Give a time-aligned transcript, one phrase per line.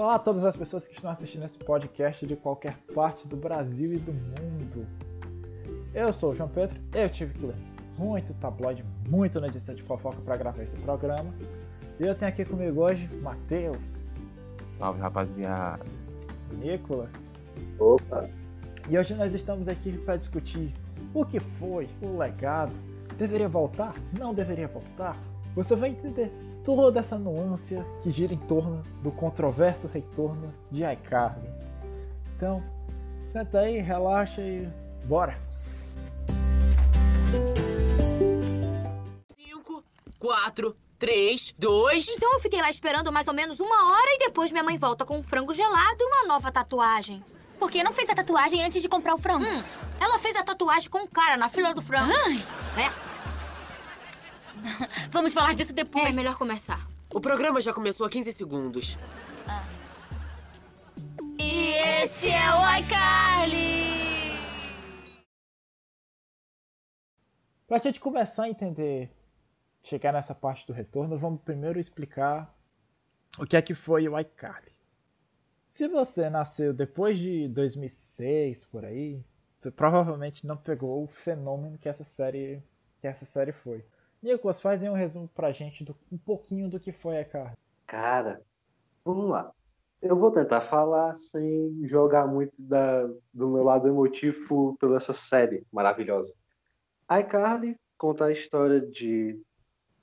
[0.00, 3.92] Olá a todas as pessoas que estão assistindo esse podcast de qualquer parte do Brasil
[3.92, 4.86] e do mundo.
[5.92, 7.56] Eu sou o João Pedro, eu tive que ler
[7.98, 11.30] muito tabloide, muito notícia de fofoca para gravar esse programa.
[11.98, 13.76] E eu tenho aqui comigo hoje Matheus.
[14.78, 15.84] Salve rapaziada.
[16.52, 17.12] Nicolas.
[17.78, 18.26] Opa.
[18.88, 20.74] E hoje nós estamos aqui para discutir
[21.12, 22.72] o que foi o legado.
[23.18, 23.92] Deveria voltar?
[24.18, 25.14] Não deveria voltar?
[25.54, 26.32] Você vai entender
[26.64, 31.48] toda essa nuance que gira em torno do controverso retorno de iCarly.
[32.36, 32.62] Então,
[33.26, 34.68] senta aí, relaxa e
[35.04, 35.36] bora!
[39.36, 39.84] 5,
[40.18, 42.08] 4, 3, 2.
[42.10, 45.04] Então eu fiquei lá esperando mais ou menos uma hora e depois minha mãe volta
[45.04, 47.24] com um frango gelado e uma nova tatuagem.
[47.58, 49.44] Por que não fez a tatuagem antes de comprar o frango?
[49.44, 49.62] Hum,
[50.00, 52.12] ela fez a tatuagem com o cara na fila do frango.
[52.12, 53.09] É,
[55.10, 56.06] Vamos falar disso depois.
[56.06, 56.88] é melhor começar.
[57.12, 58.98] O programa já começou há 15 segundos.
[61.38, 63.90] E esse é o iCarly!
[67.66, 69.10] Pra gente começar a entender,
[69.82, 72.52] chegar nessa parte do retorno, vamos primeiro explicar
[73.38, 74.72] o que é que foi o iCarly.
[75.66, 79.24] Se você nasceu depois de 2006, por aí,
[79.58, 82.60] você provavelmente não pegou o fenômeno que essa série,
[83.00, 83.84] que essa série foi.
[84.22, 87.56] Nicolas, faz aí um resumo pra gente do, um pouquinho do que foi iCarly.
[87.86, 88.42] Cara,
[89.04, 89.52] vamos lá.
[90.00, 95.66] Eu vou tentar falar sem jogar muito da, do meu lado emotivo pela essa série
[95.72, 96.34] maravilhosa.
[97.10, 99.38] iCarly conta a história de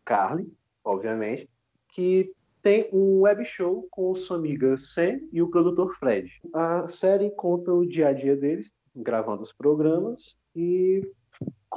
[0.06, 0.52] Carly,
[0.84, 1.50] obviamente,
[1.90, 6.32] que tem um web show com sua amiga Sam e o produtor Fred.
[6.54, 11.02] A série conta o dia a dia deles, gravando os programas e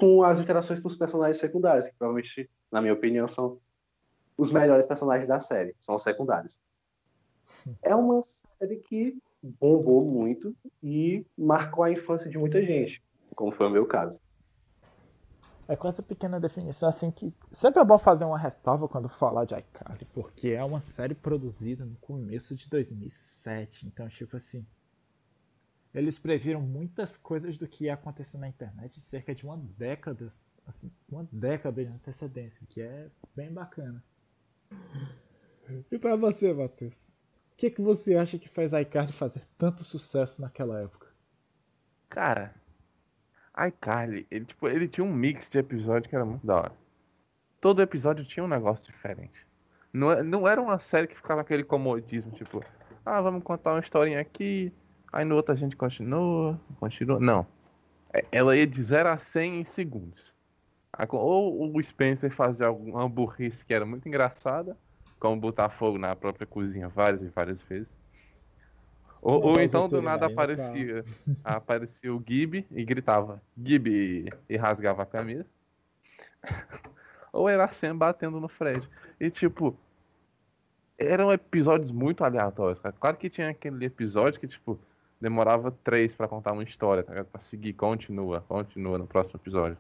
[0.00, 3.58] com as interações com os personagens secundários, que provavelmente, na minha opinião, são
[4.36, 6.58] os melhores personagens da série, são os secundários.
[7.82, 13.02] É uma série que bombou muito e marcou a infância de muita gente,
[13.36, 14.18] como foi o meu caso.
[15.68, 19.44] É com essa pequena definição assim que sempre é bom fazer uma ressalva quando falar
[19.44, 24.66] de iCarly, porque é uma série produzida no começo de 2007, então tipo assim,
[25.95, 30.33] eles previram muitas coisas do que ia acontecer na internet cerca de uma década,
[30.67, 34.02] assim, uma década de antecedência, o que é bem bacana.
[35.90, 37.11] E pra você, Matheus?
[37.52, 41.08] O que, que você acha que faz iCarly fazer tanto sucesso naquela época?
[42.08, 42.55] Cara,
[43.68, 46.72] iCarly, ele, tipo, ele tinha um mix de episódio que era muito da hora.
[47.61, 49.46] Todo episódio tinha um negócio diferente.
[49.92, 52.64] Não, é- não era uma série que ficava aquele comodismo, tipo,
[53.05, 54.72] ah, vamos contar uma historinha aqui,
[55.12, 57.18] aí no outro a gente continua, continua.
[57.18, 57.46] Não.
[58.12, 60.32] É- Ela ia de 0 a 100 em segundos.
[61.10, 64.76] Ou o Spencer fazia alguma burrice que era muito engraçada,
[65.18, 67.88] como botar fogo na própria cozinha várias e várias vezes.
[69.22, 71.04] Ou, ou então do nada no aparecia,
[71.44, 75.46] aparecia o Gib e gritava Gib e, e rasgava a camisa.
[77.32, 78.88] ou era a Sam batendo no Fred.
[79.20, 79.77] E tipo,
[80.98, 82.94] eram episódios muito aleatórios, cara.
[82.98, 84.78] Claro que tinha aquele episódio que, tipo,
[85.20, 87.27] demorava três pra contar uma história, tá ligado?
[87.27, 89.77] Pra seguir, continua, continua no próximo episódio.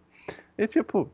[0.58, 1.10] E tipo,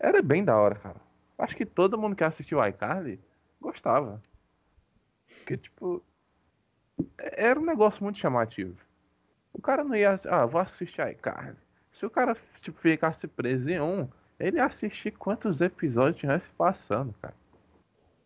[0.00, 1.00] era bem da hora, cara.
[1.38, 3.20] Acho que todo mundo que assistiu iCarly
[3.60, 4.22] gostava.
[5.38, 6.02] Porque, tipo,
[7.18, 8.76] era um negócio muito chamativo.
[9.52, 11.56] O cara não ia, ah, vou assistir iCarly.
[11.92, 14.08] Se o cara, tipo, ficasse preso em um,
[14.40, 17.34] ele ia assistir quantos episódios tivesse passando, cara.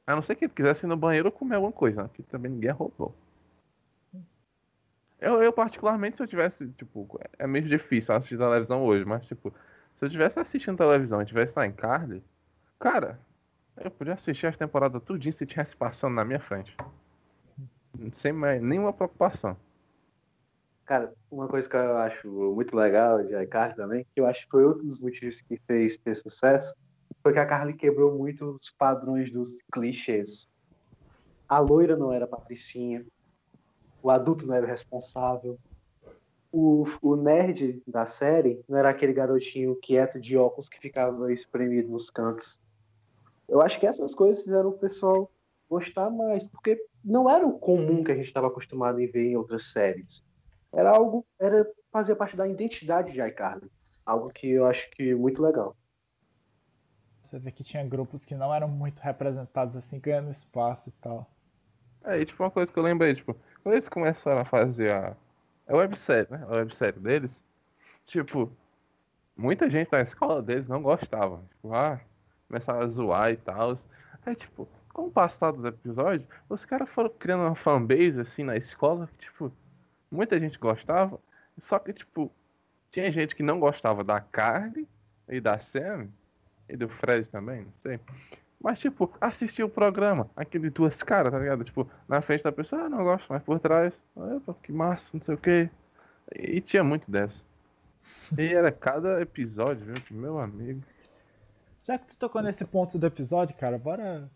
[0.06, 2.10] A não ser que ele quisesse ir no banheiro comer alguma coisa, né?
[2.14, 3.14] Que também ninguém roubou.
[5.20, 9.52] Eu, eu, particularmente, se eu tivesse, tipo, é meio difícil assistir televisão hoje, mas, tipo,
[9.98, 12.22] se eu tivesse assistindo televisão e tivesse lá em Carly,
[12.78, 13.18] cara,
[13.78, 16.76] eu podia assistir as temporadas tudinho se tivesse passando na minha frente.
[18.12, 19.56] Sem mais, nenhuma preocupação.
[20.84, 24.50] Cara, uma coisa que eu acho muito legal de iCarly também, que eu acho que
[24.50, 26.76] foi outro dos motivos que fez ter sucesso,
[27.22, 30.46] foi que a Carly quebrou muito os padrões dos clichês.
[31.48, 33.04] A loira não era patricinha,
[34.06, 35.58] o adulto não era o responsável,
[36.52, 41.90] o, o nerd da série não era aquele garotinho quieto de óculos que ficava espremido
[41.90, 42.62] nos cantos.
[43.48, 45.28] Eu acho que essas coisas fizeram o pessoal
[45.68, 49.36] gostar mais, porque não era o comum que a gente estava acostumado em ver em
[49.36, 50.24] outras séries.
[50.72, 53.68] Era algo, era fazer parte da identidade de iCarly.
[54.04, 55.76] Algo que eu acho que é muito legal.
[57.20, 61.28] Você vê que tinha grupos que não eram muito representados assim, ganhando espaço e tal.
[62.04, 63.36] É, e tipo, uma coisa que eu lembrei, tipo,
[63.66, 65.16] quando eles começaram a fazer a,
[65.66, 66.40] a websérie, né?
[66.48, 67.44] A websérie deles,
[68.04, 68.48] tipo,
[69.36, 71.42] muita gente da escola deles não gostava.
[71.50, 72.00] Tipo, ah,
[72.46, 73.76] começaram a zoar e tal.
[74.24, 78.56] Aí, tipo, com o passar dos episódios, os caras foram criando uma fanbase assim na
[78.56, 79.52] escola, que, tipo,
[80.12, 81.18] muita gente gostava,
[81.58, 82.30] só que, tipo,
[82.92, 84.88] tinha gente que não gostava da Carly
[85.28, 86.06] e da Sam,
[86.68, 87.98] e do Fred também, não sei.
[88.60, 91.62] Mas, tipo, assistia o programa, aquele duas caras, tá ligado?
[91.62, 95.22] Tipo, na frente da pessoa, ah, não gosto, mas por trás, opa, que massa, não
[95.22, 95.70] sei o quê.
[96.34, 97.44] E, tinha muito dessa.
[98.36, 99.94] E era cada episódio, viu?
[100.10, 100.82] Meu amigo.
[101.84, 104.28] Já que tu tocou nesse ponto do episódio, cara, bora.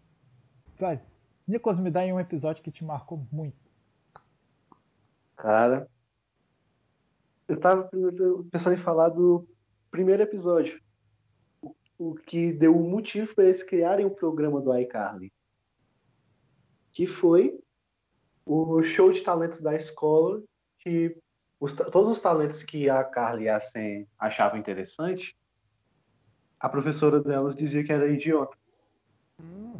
[0.78, 1.00] Vai.
[1.46, 3.56] Nicolas, me dá aí um episódio que te marcou muito.
[5.36, 5.88] Cara,
[7.48, 7.90] eu tava
[8.52, 9.48] pensando em falar do
[9.90, 10.80] primeiro episódio.
[12.00, 15.30] O, que deu o motivo para eles criarem o programa do iCarly.
[16.92, 17.60] Que foi
[18.46, 20.42] o show de talentos da escola,
[20.78, 21.14] que
[21.60, 25.36] os, todos os talentos que a Carly e a Sam achavam interessante,
[26.58, 28.56] a professora delas dizia que era idiota.
[29.38, 29.74] Hum.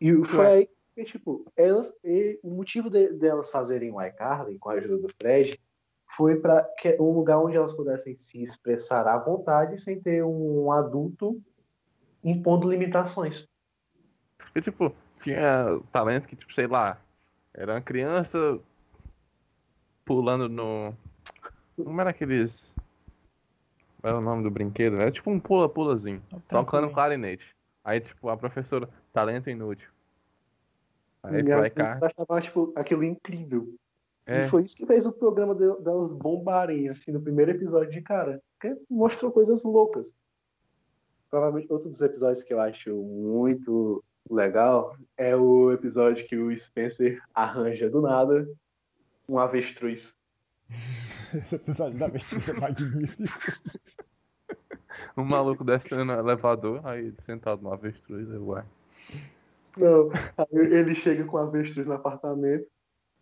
[0.00, 4.70] E foi aí que, tipo, elas, e o motivo de, delas fazerem o iCarly com
[4.70, 5.60] a ajuda do Fred
[6.14, 6.68] foi para
[7.00, 11.40] um lugar onde elas pudessem se expressar à vontade sem ter um adulto
[12.22, 13.48] impondo limitações.
[14.54, 16.98] E, tipo, tinha talentos que, tipo, sei lá,
[17.52, 18.60] era uma criança
[20.04, 20.94] pulando no.
[21.76, 22.74] Como era aqueles.
[24.00, 24.96] Qual era o nome do brinquedo?
[24.96, 26.22] Era tipo um pula-pulazinho.
[26.48, 27.54] Tocando clarinete.
[27.84, 29.90] Aí, tipo, a professora, talento inútil.
[31.22, 33.74] Aí, e as pessoas achavam, tipo, aquilo incrível.
[34.26, 34.40] É.
[34.40, 38.42] E foi isso que fez o programa delas bombarem, assim, no primeiro episódio de cara.
[38.58, 40.14] Porque mostrou coisas loucas.
[41.30, 47.22] Provavelmente outro dos episódios que eu acho muito legal é o episódio que o Spencer
[47.32, 48.48] arranja do nada
[49.28, 50.16] um avestruz.
[51.34, 53.52] Esse episódio da avestruz é magnífico.
[55.16, 58.64] um maluco descendo no elevador, aí sentado no avestruz, é uai.
[59.76, 62.66] Não, aí ele chega com o avestruz no apartamento,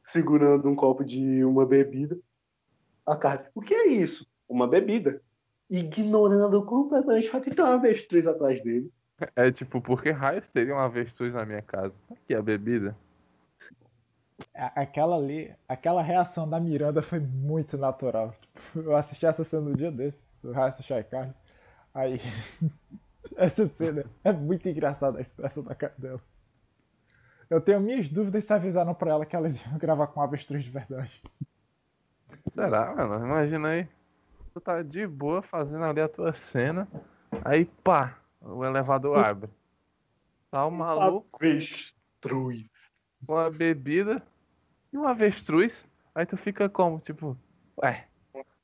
[0.05, 2.19] segurando um copo de uma bebida.
[3.07, 4.27] A cara, o que é isso?
[4.49, 5.21] Uma bebida.
[5.69, 8.93] Ignorando completamente o fato de ter uma avestruz atrás dele.
[9.35, 11.97] É tipo, por que raios teria uma avestruz na minha casa?
[12.11, 12.97] Aqui a bebida.
[14.53, 18.35] Aquela ali, aquela reação da Miranda foi muito natural.
[18.75, 21.35] Eu assisti essa cena no dia desse, o Raça Shaikar.
[21.95, 22.21] Aí,
[23.37, 26.21] essa cena é muito engraçada a expressão da cara dela.
[27.49, 30.71] Eu tenho minhas dúvidas se avisaram pra ela que elas iam gravar com avestruz de
[30.71, 31.23] verdade.
[32.53, 33.27] Será, mano?
[33.27, 33.89] Imagina aí.
[34.53, 36.89] Tu tá de boa fazendo ali a tua cena.
[37.45, 39.51] Aí, pá, o elevador abre.
[40.51, 41.27] Tá o maluco.
[41.35, 42.67] Avestruz.
[43.27, 44.23] Com a bebida
[44.93, 45.85] e um avestruz.
[46.15, 47.01] Aí tu fica como?
[47.01, 47.37] Tipo,
[47.83, 48.07] ué,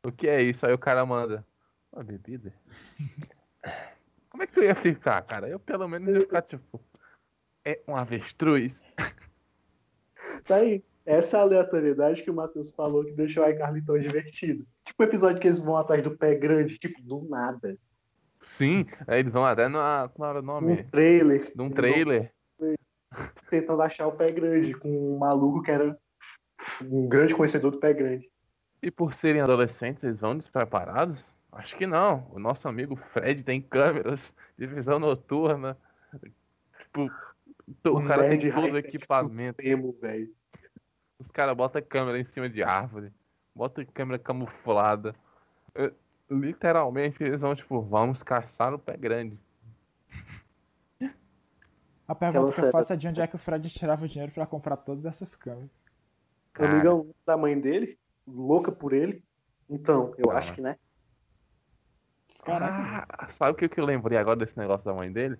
[0.05, 0.65] o que é isso?
[0.65, 1.45] Aí o cara manda.
[1.93, 2.55] Uma bebida?
[4.31, 5.49] Como é que tu ia ficar, cara?
[5.49, 6.81] Eu pelo menos ia ficar tipo
[7.65, 8.85] é um avestruz.
[10.45, 10.85] Tá aí.
[11.05, 14.65] Essa é a aleatoriedade que o Matheus falou que deixou a iCarly tão divertido.
[14.85, 17.77] Tipo o episódio que eles vão atrás do pé grande, tipo, do nada.
[18.39, 20.11] Sim, aí eles vão até na.
[20.15, 20.73] Como era o nome?
[20.73, 21.53] Um trailer.
[21.55, 22.33] Num trailer.
[23.49, 25.99] Tentando achar o pé grande, com um maluco que era
[26.83, 28.31] um grande conhecedor do pé grande.
[28.83, 31.35] E por serem adolescentes, eles vão despreparados?
[31.53, 32.31] Acho que não.
[32.31, 35.77] O nosso amigo Fred tem câmeras de visão noturna.
[36.79, 37.11] Tipo,
[37.85, 39.63] o, o cara tem todo o equipamento.
[39.63, 39.97] Supremo,
[41.19, 43.13] Os caras botam câmera em cima de árvore,
[43.55, 45.15] botam câmera camuflada.
[45.75, 45.93] Eu,
[46.31, 49.39] literalmente, eles vão, tipo, vamos caçar o pé grande.
[52.07, 54.33] A pergunta que eu faço é de onde é que o Fred tirava o dinheiro
[54.33, 55.71] para comprar todas essas câmeras.
[56.59, 57.97] O amigão da mãe dele,
[58.27, 59.23] louca por ele.
[59.69, 60.77] Então, eu acho que, né?
[62.45, 63.07] Caraca.
[63.09, 65.39] Ah, sabe o que eu lembrei agora desse negócio da mãe dele?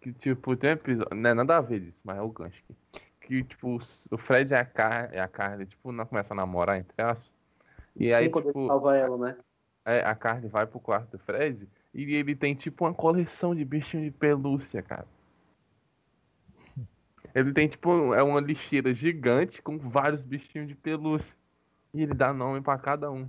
[0.00, 1.16] Que, tipo, tem um episódio.
[1.16, 3.02] Não é nada a ver disso, mas é o gancho aqui.
[3.20, 3.78] Que, tipo,
[4.10, 7.30] o Fred e a, Car e a Carly, tipo, não começam a namorar, entre aspas.
[7.96, 8.66] E Sim, aí, tipo.
[8.66, 9.36] salva ela, né?
[9.84, 13.64] É, a Carly vai pro quarto do Fred e ele tem, tipo, uma coleção de
[13.64, 15.06] bichinhos de pelúcia, cara.
[17.34, 21.34] Ele tem, tipo, é uma lixeira gigante com vários bichinhos de pelúcia.
[21.92, 23.28] E ele dá nome para cada um.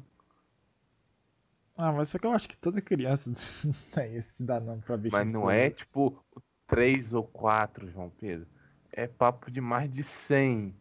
[1.77, 3.31] Ah, mas só que eu acho que toda criança
[3.93, 5.25] tem esse de dar nome pra bichinho.
[5.25, 6.23] Mas não é, tipo,
[6.69, 8.47] três ou quatro, João Pedro.
[8.91, 10.73] É papo de mais de cem.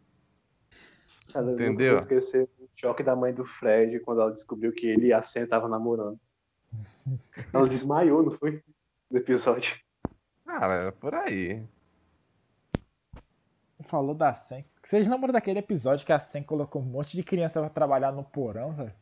[1.33, 1.95] Cara, Entendeu?
[1.95, 5.23] Eu esqueci o choque da mãe do Fred quando ela descobriu que ele e a
[5.23, 6.19] Sam estavam namorando.
[7.53, 8.63] ela desmaiou, não foi?
[9.11, 9.75] No episódio.
[10.45, 11.67] Cara, por aí.
[13.81, 14.65] Falou da Sen.
[14.83, 18.25] Vocês lembram daquele episódio que a Sen colocou um monte de criança pra trabalhar no
[18.25, 18.93] porão, velho?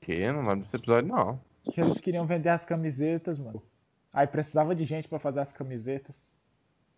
[0.00, 0.30] Que?
[0.30, 1.40] Não lembro desse episódio, não.
[1.62, 3.62] Que eles queriam vender as camisetas, mano.
[4.12, 6.16] Aí precisava de gente pra fazer as camisetas.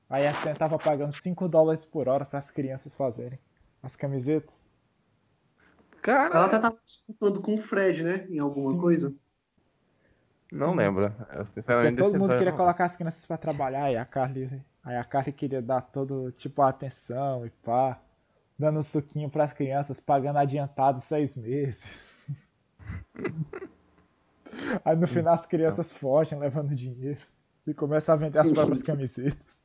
[0.08, 3.38] Aí a Sam tava pagando 5 dólares por hora para as crianças fazerem
[3.82, 4.54] as camisetas.
[6.02, 8.26] Cara, Ela até tava disputando com o Fred, né?
[8.28, 8.80] Em alguma Sim.
[8.80, 9.14] coisa.
[10.52, 10.76] não Sim.
[10.76, 11.04] lembro.
[11.04, 14.04] Eu, Porque sinceramente, todo desse mundo queria não colocar as crianças pra trabalhar e a
[14.04, 18.00] Carly, aí a Carly queria dar todo tipo a atenção e pá,
[18.58, 21.82] dando suquinho pras crianças, pagando adiantado seis meses.
[24.84, 27.20] Aí no final as crianças fogem levando dinheiro
[27.66, 28.54] e começam a vender as Sim.
[28.54, 29.62] próprias camisetas.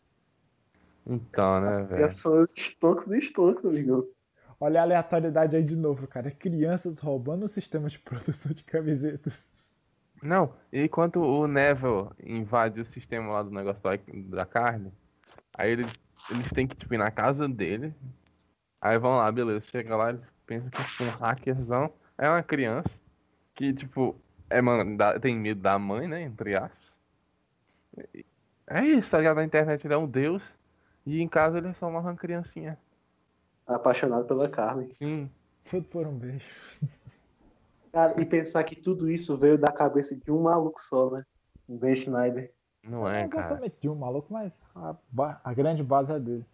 [1.05, 1.89] Então, né, As velho?
[1.89, 4.05] crianças são os estoncos do estoncos, amigão.
[4.59, 6.29] Olha a aleatoriedade aí de novo, cara.
[6.29, 9.43] Crianças roubando o sistema de produção de camisetas.
[10.21, 13.91] Não, e enquanto o Neville invade o sistema lá do negócio da,
[14.37, 14.91] da carne,
[15.57, 15.87] aí eles,
[16.29, 17.93] eles têm que, tipo, ir na casa dele.
[18.81, 19.65] Aí vão lá, beleza.
[19.71, 21.91] Chega lá, eles pensam que é tipo, um hackerzão.
[22.17, 22.89] É uma criança
[23.55, 24.15] que, tipo,
[24.49, 26.21] é, mano, dá- tem medo da mãe, né?
[26.23, 26.97] Entre aspas.
[28.67, 29.37] É isso, tá ligado?
[29.37, 30.43] Na internet ele é um deus.
[31.05, 32.77] E em casa ele é só uma criancinha.
[33.65, 34.91] Apaixonado pela carne.
[34.93, 35.29] Sim.
[35.69, 36.45] Tudo por um beijo.
[37.91, 41.25] Cara, e pensar que tudo isso veio da cabeça de um maluco só, né?
[41.67, 42.51] O Ben Schneider.
[42.83, 43.47] Não é, cara.
[43.47, 46.45] exatamente de um maluco, mas a, ba- a grande base é dele.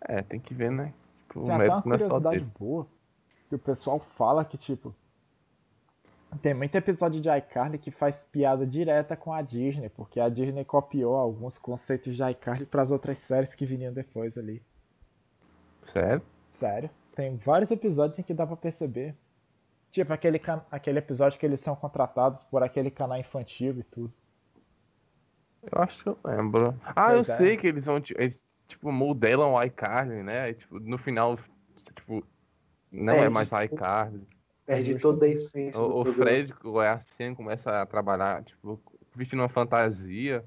[0.00, 0.92] É, tem que ver, né?
[1.26, 2.50] Tipo, o Tem até uma é só curiosidade dele.
[2.58, 2.86] boa.
[3.48, 4.94] Que o pessoal fala que, tipo.
[6.42, 10.64] Tem muito episódio de iCarly que faz piada direta com a Disney, porque a Disney
[10.64, 14.62] copiou alguns conceitos de iCarly para as outras séries que viriam depois ali.
[15.82, 16.22] Sério?
[16.50, 16.90] Sério.
[17.16, 19.16] Tem vários episódios em que dá pra perceber.
[19.90, 24.12] Tipo, aquele, aquele episódio que eles são contratados por aquele canal infantil e tudo.
[25.62, 26.78] Eu acho que eu lembro.
[26.84, 27.36] Ah, Pois eu é.
[27.38, 30.42] sei que eles vão, eles, tipo, modelam o iCarly, né?
[30.42, 31.38] Aí, tipo, no final,
[31.94, 32.22] tipo,
[32.92, 33.34] não é Perde.
[33.34, 34.28] mais iCarly.
[34.68, 36.04] Perde toda a essência do O, o.
[36.12, 38.78] Fred, o Assim, começa a trabalhar, tipo,
[39.16, 40.44] vestindo uma fantasia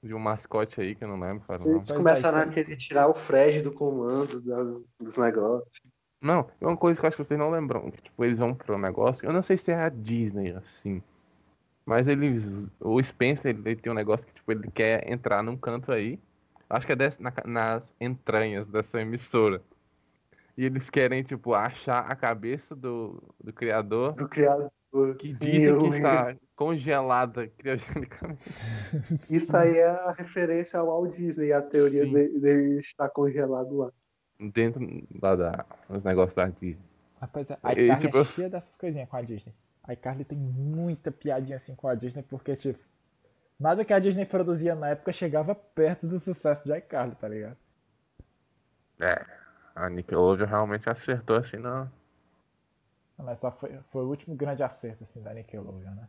[0.00, 1.44] de um mascote aí, que eu não lembro.
[1.68, 5.82] Eles é, começaram a querer tirar o Fred do comando das- dos negócios.
[6.22, 7.90] Não, é uma coisa que eu acho que vocês não lembram.
[7.90, 9.26] Que, tipo, eles vão pro negócio.
[9.26, 11.02] Eu não sei se é a Disney, assim.
[11.84, 12.70] Mas eles.
[12.78, 16.16] O Spencer, ele, tem um negócio que, tipo, ele quer entrar num canto aí.
[16.68, 19.60] Acho que é desse- na nas entranhas dessa emissora.
[20.56, 24.14] E eles querem, tipo, achar a cabeça do, do criador.
[24.14, 24.70] Do criador.
[25.18, 28.42] Que Sim, dizem que está congelada criogenicamente.
[29.30, 32.12] Isso aí é a referência ao Walt Disney, a teoria Sim.
[32.12, 33.92] de- dele estar congelado lá.
[34.52, 36.78] Dentro lá da, dos negócios da Disney.
[37.20, 39.54] Rapaz, a E, iCarly tipo, é cheia dessas coisinhas com a Disney.
[39.84, 42.80] A iCarly tem muita piadinha assim com a Disney, porque, tipo,
[43.58, 47.56] nada que a Disney produzia na época chegava perto do sucesso de iCarly, tá ligado?
[48.98, 49.24] É.
[49.80, 51.90] A Nickelodeon realmente acertou assim, não.
[53.16, 56.08] Mas só foi, foi o último grande acerto, assim, da Nickelodeon, né?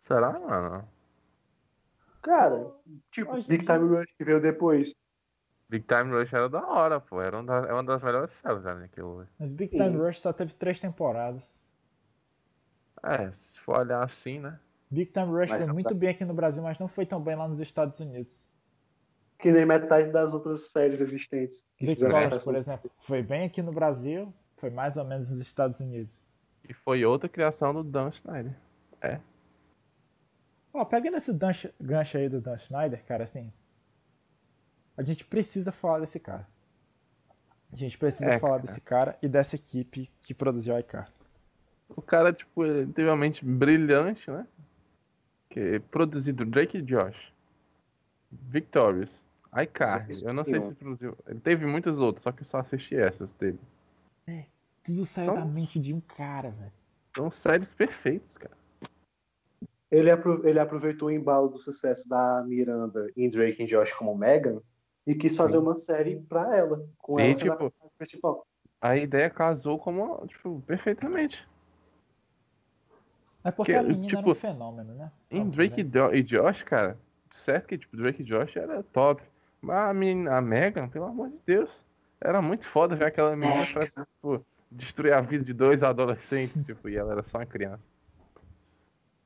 [0.00, 0.86] Será, mano?
[2.22, 2.72] Cara,
[3.10, 4.94] tipo, Hoje Big dia- Time Rush que veio depois.
[5.68, 7.20] Big Time Rush era da hora, pô.
[7.20, 9.26] Era uma das, é uma das melhores séries da Nickelodeon.
[9.38, 9.78] Mas Big Sim.
[9.78, 11.44] Time Rush só teve três temporadas.
[13.02, 14.58] É, se for olhar assim, né?
[14.90, 17.20] Big Time Rush Mas foi muito pra- bem aqui no Brasil, mas não foi tão
[17.20, 18.46] bem lá nos Estados Unidos.
[19.42, 21.66] Que nem metade das outras séries existentes.
[21.78, 22.44] College, sucesso.
[22.44, 26.30] por exemplo, foi bem aqui no Brasil, foi mais ou menos nos Estados Unidos.
[26.68, 28.56] E foi outra criação do Dan Schneider.
[30.72, 33.52] Ó, pegando esse gancho, gancho aí do Dan Schneider, cara, assim.
[34.96, 36.46] A gente precisa falar desse cara.
[37.72, 38.62] A gente precisa É, falar cara.
[38.66, 41.08] desse cara e dessa equipe que produziu a iCar.
[41.88, 44.46] O cara, tipo, ele teve uma mente brilhante, né?
[45.50, 47.32] Que é produzido Drake e Josh.
[48.30, 49.22] Victorious.
[49.54, 50.14] iCarly.
[50.24, 51.16] Eu não sei se produziu.
[51.26, 53.58] Ele teve muitas outras, só que eu só assisti essas dele.
[54.82, 56.72] Tudo saiu Só- da mente de um cara, velho.
[57.16, 58.56] São séries perfeitas, cara.
[59.90, 64.16] Ele, apro- ele aproveitou o embalo do sucesso da Miranda em Drake e Josh como
[64.16, 64.60] Megan
[65.06, 68.46] e quis fazer uma série pra ela, com E, ela tipo, principal.
[68.80, 71.46] A ideia casou como, tipo, perfeitamente.
[73.44, 75.12] É porque Que, a menina era tipo, um fenômeno, né?
[75.30, 76.98] Em Drake e, e Josh, cara,
[77.30, 79.22] certo que tipo, Drake e Josh era top.
[79.62, 81.84] Mas a menina, a Megan, pelo amor de Deus,
[82.20, 86.88] era muito foda ver aquela menina pra, tipo, destruir a vida de dois adolescentes, tipo,
[86.88, 87.82] e ela era só uma criança.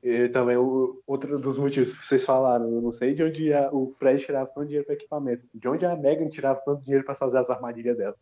[0.03, 3.69] E também o, outro dos motivos que vocês falaram, eu não sei de onde a-
[3.73, 7.15] o Fred tirava tanto dinheiro para equipamento, de onde a Megan tirava tanto dinheiro para
[7.15, 8.15] fazer as armadilhas dela.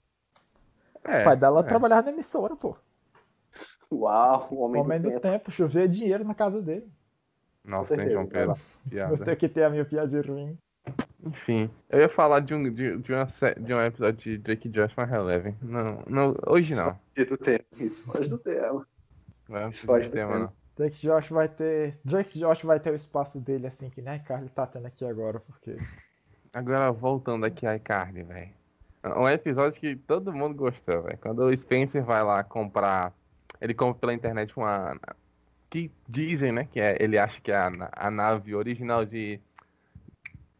[1.03, 1.63] É, O pai dela é.
[1.63, 2.75] trabalhava na emissora, pô.
[3.91, 5.21] Uau, o homem, Homem do do tempo.
[5.21, 6.87] tempo, chovia dinheiro na casa dele.
[7.63, 8.09] Nossa, hein.
[8.09, 8.55] João Pedro.
[8.85, 9.17] Eu Piada.
[9.25, 10.57] tenho que ter a minha piadinha ruim.
[11.25, 13.25] Enfim, eu ia falar de um, de, de, uma,
[13.59, 15.55] de um episódio de Drake Josh, mas relevem.
[15.59, 16.97] Não, não, hoje não.
[17.15, 17.65] Foge do tempo.
[17.79, 18.87] Isso foge do tema.
[19.49, 20.39] Não é Isso pode esse tema, ter.
[20.39, 20.53] não.
[20.77, 21.97] Drake Josh vai ter.
[22.03, 25.39] Drake Josh vai ter o espaço dele assim que né, Carly tá tendo aqui agora,
[25.39, 25.77] porque.
[26.53, 28.51] Agora voltando aqui a iCarly, velho.
[29.17, 31.17] Um episódio que todo mundo gostou, velho.
[31.17, 33.13] Quando o Spencer vai lá comprar.
[33.59, 34.99] Ele compra pela internet uma.
[35.69, 36.67] Que dizem, né?
[36.71, 39.39] Que é, ele acha que é a, a nave original de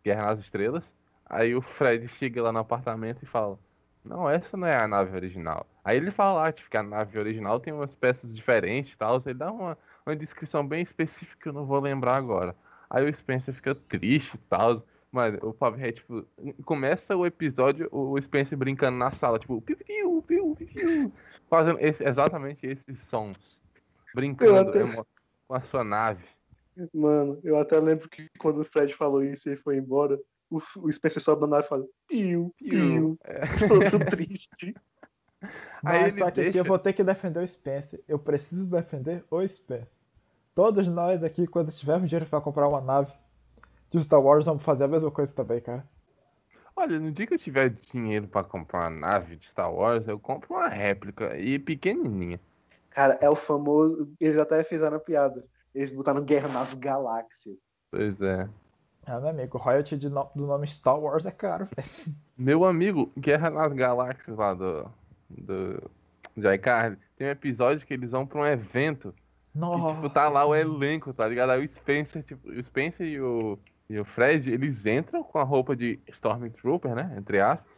[0.05, 0.93] Guerra nas Estrelas.
[1.27, 3.57] Aí o Fred chega lá no apartamento e fala:
[4.03, 5.65] Não, essa não é a nave original.
[5.83, 9.21] Aí ele fala ah, tipo, que a nave original tem umas peças diferentes e tal.
[9.25, 12.55] Ele dá uma, uma descrição bem específica que eu não vou lembrar agora.
[12.89, 14.83] Aí o Spencer fica triste e tal.
[15.11, 16.23] Mano, o Pavê é tipo.
[16.65, 21.11] Começa o episódio, o Spencer brincando na sala, tipo, piu, piu, piu, piu,
[21.49, 23.59] fazendo esse- exatamente esses sons.
[24.13, 25.07] Brincando emo-
[25.47, 26.23] com a sua nave.
[26.93, 30.57] Mano, eu até lembro que quando o Fred falou isso e ele foi embora, o,
[30.79, 33.39] o Spencer sobe na nave e fala piu, piu, É.
[33.67, 34.75] todo triste.
[35.83, 38.01] Aí Mas só que aqui deixa- eu vou ter que defender o Spencer.
[38.07, 39.97] Eu preciso defender o Spencer.
[40.53, 43.11] Todos nós aqui, quando tivermos dinheiro pra comprar uma nave
[43.91, 45.85] de Star Wars, vamos fazer a mesma coisa também, cara.
[46.75, 50.19] Olha, no dia que eu tiver dinheiro pra comprar uma nave de Star Wars, eu
[50.19, 52.39] compro uma réplica e pequenininha.
[52.89, 54.11] Cara, é o famoso.
[54.19, 55.45] Eles até fizeram a piada.
[55.75, 57.57] Eles botaram guerra nas galáxias.
[57.91, 58.47] Pois é.
[59.05, 62.15] Ah, meu amigo, o royalty de no- do nome Star Wars é caro, velho.
[62.37, 64.89] Meu amigo, Guerra nas Galáxias lá do.
[65.29, 65.83] do.
[66.35, 69.13] de iCarly, tem um episódio que eles vão pra um evento
[69.53, 69.95] e, Nossa.
[69.95, 71.51] tipo, tá lá o elenco, tá ligado?
[71.51, 73.57] Aí o Spencer, tipo, o Spencer e o,
[73.89, 77.13] e o Fred, eles entram com a roupa de Stormtrooper, né?
[77.17, 77.75] Entre aspas.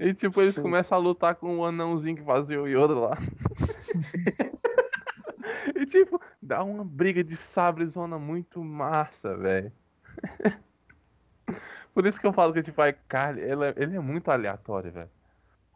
[0.00, 3.16] E, tipo, eles começam a lutar com o anãozinho que fazia o Yoda lá.
[5.76, 9.72] e, tipo, dá uma briga de sabrezona muito massa, velho.
[11.92, 14.92] Por isso que eu falo que, tipo, a Carly, ele é, ele é muito aleatório,
[14.92, 15.10] velho.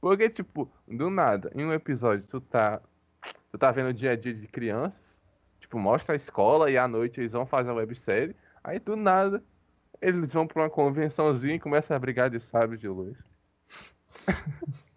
[0.01, 2.81] Porque, tipo, do nada, em um episódio, tu tá.
[3.51, 5.21] Tu tá vendo o dia a dia de crianças,
[5.59, 8.37] tipo, mostra a escola e à noite eles vão fazer a websérie.
[8.63, 9.43] Aí do nada,
[10.01, 13.19] eles vão pra uma convençãozinha e começam a brigar de sabre de luz.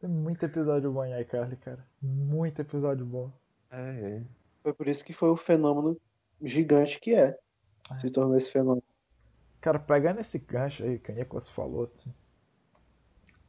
[0.00, 1.86] Tem muito episódio bom em iCarly, cara.
[2.00, 3.30] Muito episódio bom.
[3.70, 4.22] É, é.
[4.62, 5.96] Foi por isso que foi o fenômeno
[6.42, 7.38] gigante que é.
[7.98, 8.82] Se tornou esse fenômeno.
[9.60, 12.14] Cara, pegando esse gancho aí que a Nicolas falou, assim,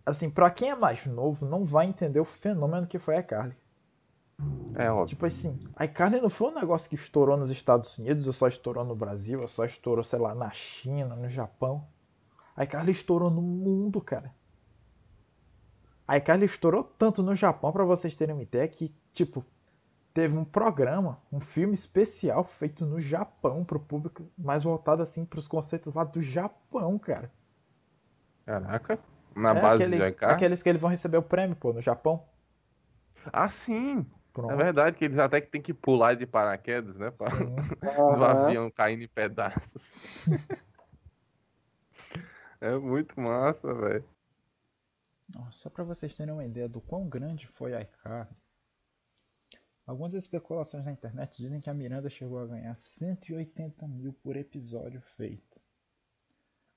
[0.05, 3.55] assim, pra quem é mais novo, não vai entender o fenômeno que foi a iCarly.
[4.75, 5.07] É óbvio.
[5.07, 8.47] Tipo assim, a iCarly não foi um negócio que estourou nos Estados Unidos, ou só
[8.47, 11.87] estourou no Brasil, ou só estourou, sei lá, na China, no Japão.
[12.55, 14.33] A iCarly estourou no mundo, cara.
[16.07, 19.45] A iCarly estourou tanto no Japão, pra vocês terem uma ideia, que, tipo,
[20.13, 25.47] teve um programa, um filme especial feito no Japão, pro público, mais voltado, assim, pros
[25.47, 27.31] conceitos lá do Japão, cara.
[28.45, 28.99] Caraca.
[29.35, 30.35] Na É, base aquele- de iCarly.
[30.35, 32.25] Aqueles que eles vão receber o prêmio, pô, no Japão.
[33.31, 34.05] Ah, sim!
[34.33, 34.53] Pronto.
[34.53, 37.11] É verdade que eles até que tem que pular de paraquedas, né?
[37.11, 37.55] Pra Sim.
[38.17, 38.25] o Aham.
[38.25, 39.93] avião caindo em pedaços.
[42.61, 44.05] é muito massa, velho.
[45.51, 48.35] Só para vocês terem uma ideia do quão grande foi a iCarly,
[49.91, 55.01] algumas especulações na internet dizem que a Miranda chegou a ganhar 180 mil por episódio
[55.17, 55.59] feito.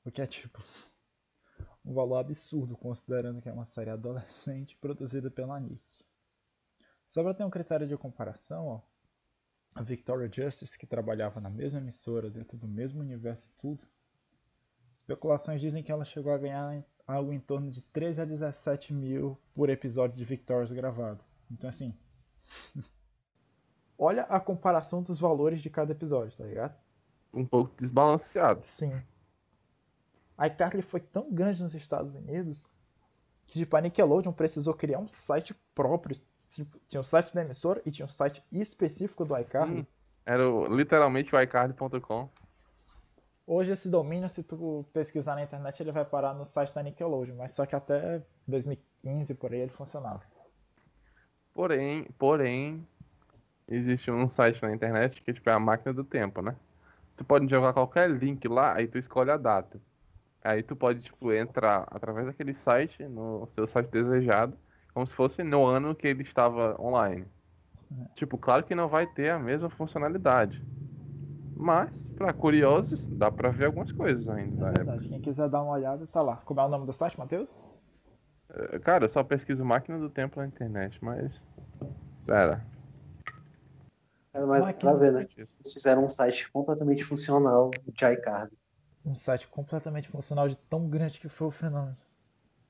[0.05, 0.61] O que é tipo
[1.85, 6.05] um valor absurdo considerando que é uma série adolescente produzida pela Nick.
[7.09, 8.81] Só para ter um critério de comparação, ó,
[9.77, 13.87] a Victoria Justice, que trabalhava na mesma emissora, dentro do mesmo universo e tudo,
[14.97, 19.39] especulações dizem que ela chegou a ganhar algo em torno de 13 a 17 mil
[19.55, 21.25] por episódio de Victorious gravado.
[21.49, 21.97] Então, assim.
[23.99, 26.75] olha a comparação dos valores de cada episódio, tá ligado?
[27.33, 28.63] Um pouco desbalanceado.
[28.63, 29.01] Sim.
[30.37, 32.65] A iCarly foi tão grande nos Estados Unidos
[33.47, 36.17] que tipo, a Nickelodeon precisou criar um site próprio.
[36.55, 39.87] Tipo, tinha um site da emissora e tinha um site específico do iCarly.
[40.25, 42.29] Era o- literalmente o iCarly.com.
[43.47, 47.37] Hoje esse domínio, se tu pesquisar na internet, ele vai parar no site da Nickelodeon,
[47.37, 50.23] mas só que até 2015 por aí ele funcionava.
[51.53, 52.87] Porém, porém,
[53.69, 56.57] existe um site na internet que tipo, é a máquina do tempo, né?
[57.17, 59.81] Tu pode jogar qualquer link lá, aí tu escolhe a data.
[60.43, 64.57] Aí tu pode, tipo, entrar através daquele site, no seu site desejado,
[64.93, 67.27] como se fosse no ano que ele estava online.
[68.15, 70.63] Tipo, claro que não vai ter a mesma funcionalidade.
[71.57, 75.73] Mas, pra curiosos, dá pra ver algumas coisas ainda É verdade, quem quiser dar uma
[75.73, 76.37] olhada, tá lá.
[76.39, 77.69] Como é o nome do site, Matheus?
[78.51, 81.41] Eh, Cara, eu só pesquiso máquina do tempo na internet, mas.
[82.27, 82.74] Pera.
[84.35, 85.29] É, mas Máquina pra ver, né?
[85.37, 88.53] Eles fizeram um site completamente funcional de iCarly.
[89.07, 91.97] Um site completamente funcional de tão grande que foi o fenômeno.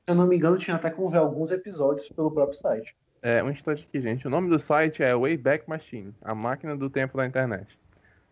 [0.05, 2.95] Se eu não me engano, tinha até como ver alguns episódios pelo próprio site.
[3.23, 4.27] É, um instante aqui, gente.
[4.27, 7.79] O nome do site é Wayback Machine, a máquina do tempo da internet.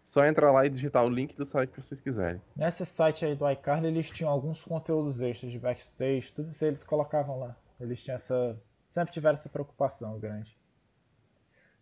[0.04, 2.42] Só entrar lá e digitar o link do site que vocês quiserem.
[2.54, 6.84] Nesse site aí do iCarly, eles tinham alguns conteúdos extras de backstage, tudo isso eles
[6.84, 7.56] colocavam lá.
[7.80, 8.60] Eles tinham essa.
[8.90, 10.54] Sempre tiveram essa preocupação grande.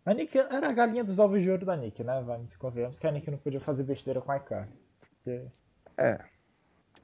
[0.05, 2.21] A Nick era a galinha dos ovos de ouro da Nick, né?
[2.25, 4.71] Vamos convenhamos que a Nick não podia fazer besteira com a iCarly.
[4.99, 5.45] Porque,
[5.97, 6.19] É,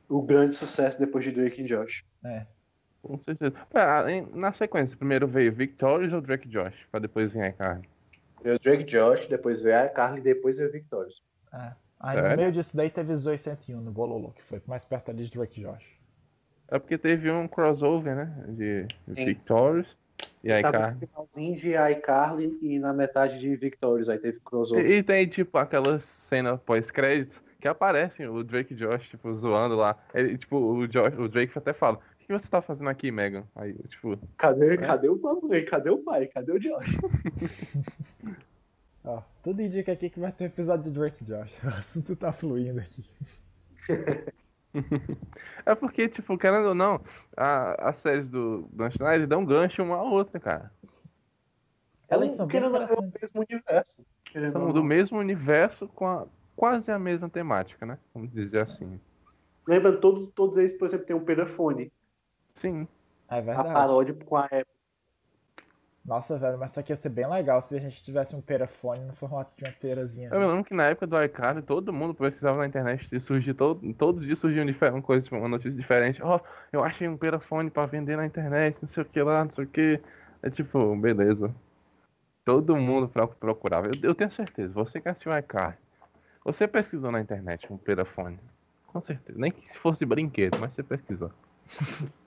[0.09, 2.03] O grande sucesso depois de Drake e Josh.
[2.23, 2.45] é.
[3.01, 3.53] com certeza.
[4.33, 6.85] Na sequência, primeiro veio Victorious ou Drake Josh?
[6.91, 7.87] Pra depois vir a Carly.
[8.43, 11.21] Veio Drake e Josh, depois veio a Carly, depois veio Victorious.
[11.53, 11.73] é.
[11.99, 12.37] Aí no Sério?
[12.37, 15.59] meio disso daí teve Zoe 101 no Bololo, que foi mais perto ali de Drake
[15.61, 15.83] Josh.
[16.67, 18.45] É porque teve um crossover, né?
[18.49, 19.25] De Sim.
[19.25, 19.97] Victorious
[20.47, 20.93] e a Tava Carly.
[21.01, 24.09] no finalzinho de iCarly e na metade de Victorious.
[24.09, 24.85] Aí teve crossover.
[24.85, 29.75] E, e tem, tipo, aquela cena pós-créditos que aparecem o Drake e Josh, tipo, zoando
[29.75, 29.97] lá.
[30.13, 33.43] Ele, tipo, o, Josh, o Drake até fala, o que você tá fazendo aqui, Megan?
[33.55, 35.65] Aí, tipo, Cadê, cadê o mamãe?
[35.65, 36.27] Cadê o pai?
[36.27, 36.97] Cadê o Josh?
[39.03, 41.59] Ó, tudo indica aqui que vai ter episódio de Drake Josh.
[41.63, 43.03] O assunto tá fluindo aqui.
[45.65, 47.01] É porque, tipo, querendo ou não,
[47.35, 50.71] a, as séries do Dan Schneider dão gancho uma à outra, cara.
[52.09, 52.87] Elas um- são bem querendo não, é
[53.21, 54.05] mesmo universo.
[54.53, 56.25] São do mesmo universo com a,
[56.55, 57.97] quase a mesma temática, né?
[58.13, 58.99] Vamos dizer assim.
[59.67, 61.91] Lembra, todos, todos eles, por exemplo, tem um perafone.
[62.55, 62.87] Sim.
[63.29, 63.73] É A verdade.
[63.73, 64.76] paródia com a Apple.
[66.07, 69.03] Nossa, velho, mas isso aqui ia ser bem legal se a gente tivesse um perafone
[69.03, 70.29] no formato de uma perazinha.
[70.31, 73.53] Eu me lembro que na época do iCarly, todo mundo pesquisava na internet e surgia
[73.53, 76.23] todo, todo dia surgia um uma coisa, tipo, uma notícia diferente.
[76.23, 76.39] Ó,
[76.71, 79.65] eu achei um perafone pra vender na internet, não sei o que lá, não sei
[79.65, 79.99] o que.
[80.41, 81.53] É tipo, beleza.
[82.45, 83.87] Todo mundo pro- procurava.
[83.87, 85.75] Eu, eu tenho certeza, você que assistiu o iCarly,
[86.45, 88.39] você pesquisou na internet um perafone.
[88.85, 89.37] Com certeza.
[89.37, 91.31] Nem que se fosse brinquedo, mas você pesquisou.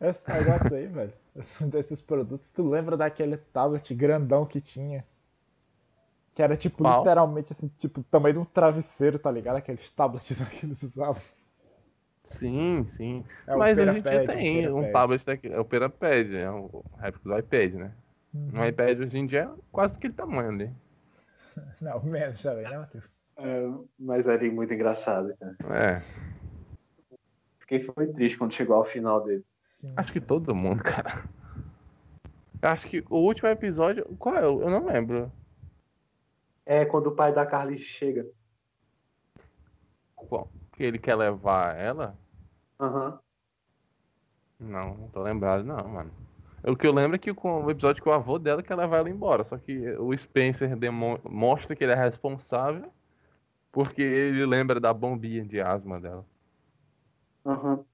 [0.00, 1.12] Esse negócio aí, velho,
[1.60, 5.04] desses produtos, tu lembra daquele tablet grandão que tinha?
[6.32, 7.00] Que era tipo, Qual?
[7.00, 9.56] literalmente assim, tipo, tamanho de um travesseiro, tá ligado?
[9.56, 11.22] Aqueles tablets que eles usavam.
[12.24, 13.24] Sim, sim.
[13.46, 16.84] É mas a gente já o tem um tablet daqui, é o Perapad, é o
[16.98, 17.92] réplica do iPad, né?
[18.32, 18.50] Uhum.
[18.54, 20.70] Um iPad hoje em dia é quase aquele tamanho ali.
[21.82, 23.18] Não, menos também, né, Matheus?
[23.36, 25.56] É, mas era muito engraçado, cara.
[25.76, 26.02] É.
[27.58, 29.44] Fiquei foi triste quando chegou ao final dele.
[29.80, 29.94] Sim.
[29.96, 31.24] Acho que todo mundo, cara.
[32.60, 34.04] Acho que o último episódio.
[34.18, 34.44] Qual é?
[34.44, 35.32] Eu não lembro.
[36.66, 38.26] É quando o pai da Carly chega.
[40.14, 40.50] Qual?
[40.72, 42.14] Que ele quer levar ela?
[42.78, 43.18] Aham.
[44.58, 46.12] Não, não tô lembrado, não, mano.
[46.62, 48.98] O que eu lembro é que com o episódio que o avô dela quer levar
[48.98, 49.42] ela embora.
[49.44, 50.70] Só que o Spencer
[51.24, 52.92] mostra que ele é responsável
[53.72, 56.26] porque ele lembra da bombinha de asma dela.
[57.46, 57.84] Aham.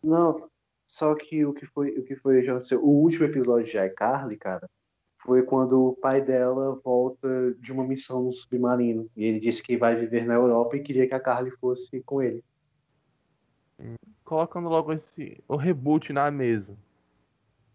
[0.00, 0.48] Não,
[0.92, 4.36] só que o que foi, o que foi, já aconteceu, o último episódio de iCarly,
[4.36, 4.68] cara,
[5.16, 9.08] foi quando o pai dela volta de uma missão no submarino.
[9.16, 12.20] E ele disse que vai viver na Europa e queria que a Carly fosse com
[12.20, 12.44] ele.
[14.22, 16.76] Colocando logo esse o reboot na mesa.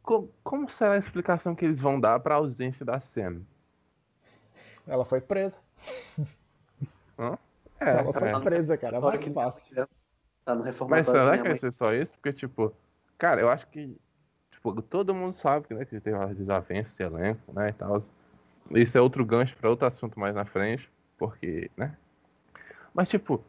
[0.03, 3.41] Co- como será a explicação que eles vão dar pra ausência da Sam?
[4.86, 5.60] Ela foi presa.
[7.80, 8.39] É, Ela foi é.
[8.41, 8.97] presa, cara.
[8.97, 9.88] É mais fácil.
[10.45, 12.13] Tá no Mas será que vai ser só isso?
[12.13, 12.71] Porque, tipo,
[13.17, 13.95] cara, eu acho que
[14.51, 18.03] tipo, todo mundo sabe que, né, que teve as desavenças de elenco, né, e tal.
[18.71, 21.95] Isso é outro gancho pra outro assunto mais na frente, porque, né?
[22.93, 23.43] Mas, tipo,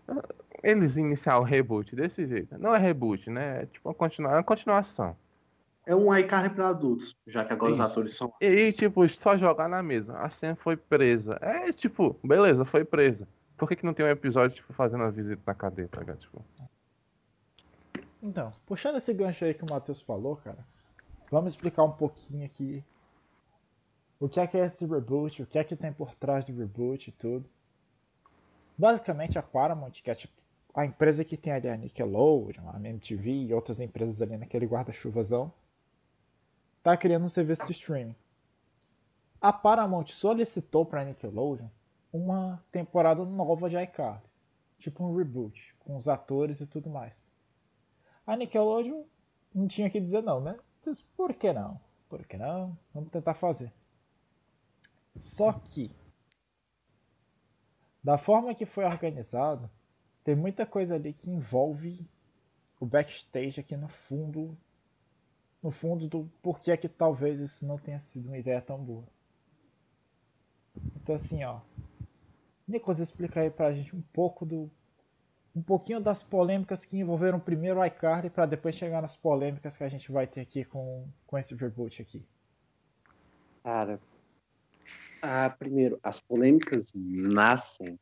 [0.63, 3.63] eles iniciar o reboot desse jeito, não é reboot, né?
[3.63, 5.17] É tipo uma, continua, uma continuação.
[5.87, 7.83] É um iCarly pra adultos, já que agora Isso.
[7.83, 8.33] os atores são.
[8.43, 10.19] E, tipo, só jogar na mesa.
[10.19, 11.39] A Sam foi presa.
[11.41, 13.27] É, tipo, beleza, foi presa.
[13.57, 16.19] Por que, que não tem um episódio, tipo, fazendo a visita na cadeia, tá ligado?
[16.19, 16.45] Tipo,
[18.23, 20.67] Então, puxando esse gancho aí que o Matheus falou, cara,
[21.31, 22.85] vamos explicar um pouquinho aqui
[24.19, 26.57] o que é que é esse reboot, o que é que tem por trás do
[26.57, 27.49] reboot e tudo.
[28.77, 30.33] Basicamente a Paramount, que é tipo
[30.75, 35.53] a empresa que tem ali a Nickelodeon, a MTV e outras empresas ali naquele guarda-chuvazão,
[36.83, 38.15] tá criando um serviço de streaming.
[39.41, 41.69] A Paramount solicitou para a Nickelodeon
[42.13, 44.23] uma temporada nova de iCarly,
[44.79, 47.29] tipo um reboot, com os atores e tudo mais.
[48.29, 49.05] A Nickelodeon
[49.55, 50.55] não tinha que dizer não, né?
[51.17, 51.81] Por que não?
[52.11, 52.79] Por que não?
[52.93, 53.73] Vamos tentar fazer.
[55.17, 55.91] Só que,
[58.05, 59.71] da forma que foi organizado,
[60.23, 62.07] tem muita coisa ali que envolve
[62.79, 64.55] o backstage aqui no fundo,
[65.63, 69.09] no fundo do porquê que talvez isso não tenha sido uma ideia tão boa.
[70.97, 71.63] Então assim, ó,
[72.69, 74.71] Nicolas explica aí pra gente um pouco do
[75.59, 79.83] um pouquinho das polêmicas que envolveram primeiro o iCarly para depois chegar nas polêmicas que
[79.83, 82.25] a gente vai ter aqui com, com esse reboot aqui.
[83.65, 84.01] Cara,
[85.21, 87.99] ah, primeiro, as polêmicas nascem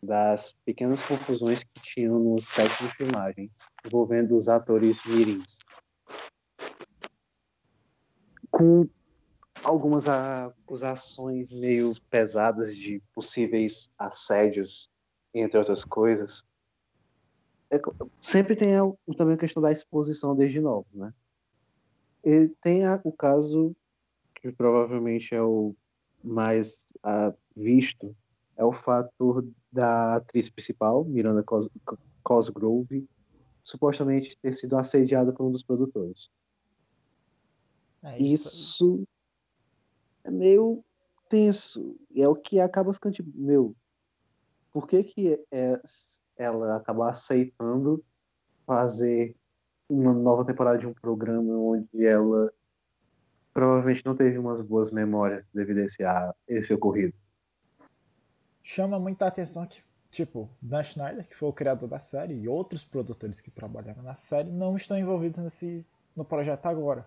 [0.00, 3.50] das pequenas confusões que tinham no set de filmagens
[3.84, 5.58] envolvendo os atores mirins.
[8.48, 8.88] Com
[9.64, 14.88] algumas acusações meio pesadas de possíveis assédios,
[15.34, 16.44] entre outras coisas.
[17.72, 17.80] É
[18.20, 21.12] sempre tem a- também a questão da exposição desde novos, né?
[22.22, 23.74] E tem a- o caso
[24.34, 25.74] que provavelmente é o
[26.22, 28.14] mais ah, visto,
[28.56, 31.68] é o fator da atriz principal, Miranda Cos
[32.22, 33.08] Cosgrove,
[33.62, 36.30] supostamente ter sido assediada por um dos produtores.
[38.02, 38.48] É isso.
[38.48, 39.04] Isso
[40.24, 40.84] é meio
[41.28, 41.96] tenso.
[42.10, 43.74] E é o que acaba ficando tipo, meu,
[44.72, 45.80] por que que é,
[46.36, 48.04] ela acabou aceitando
[48.66, 49.34] fazer
[49.88, 52.52] uma nova temporada de um programa onde ela
[53.52, 57.14] provavelmente não teve umas boas memórias devido a esse, a esse ocorrido?
[58.62, 62.84] Chama muita atenção que, tipo, Dan Schneider, que foi o criador da série, e outros
[62.84, 65.84] produtores que trabalharam na série não estão envolvidos nesse,
[66.16, 67.06] no projeto agora.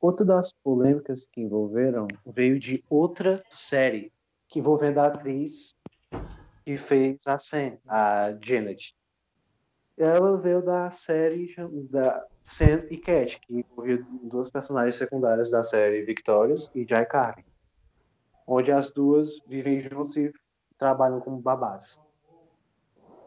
[0.00, 4.12] Outra das polêmicas que envolveram veio de outra série,
[4.48, 5.74] que envolvendo a atriz
[6.68, 8.94] que fez a Sam, a Janet.
[9.96, 11.50] Ela veio da série
[11.88, 17.42] da Sam e Cat, que envolvia duas personagens secundárias da série Victorious e Jai Carly,
[18.46, 20.30] onde as duas vivem juntos e
[20.76, 22.02] trabalham como babás.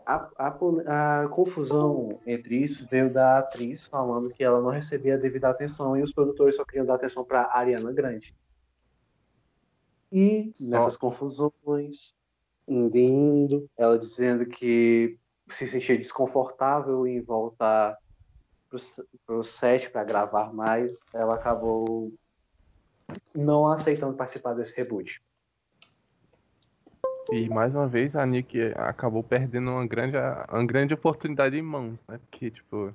[0.05, 5.19] A, a a confusão entre isso veio da atriz falando que ela não recebia a
[5.19, 8.35] devida atenção e os produtores só queriam dar atenção para Ariana Grande.
[10.11, 12.13] E nessas confusões,
[12.71, 15.17] indo ela dizendo que
[15.49, 17.97] se sentia desconfortável em voltar
[19.25, 22.13] para o set para gravar mais, ela acabou
[23.35, 25.21] não aceitando participar desse reboot.
[27.31, 30.17] E mais uma vez a Nick acabou perdendo uma grande,
[30.49, 32.19] uma grande oportunidade em mãos, né?
[32.29, 32.93] Porque, tipo,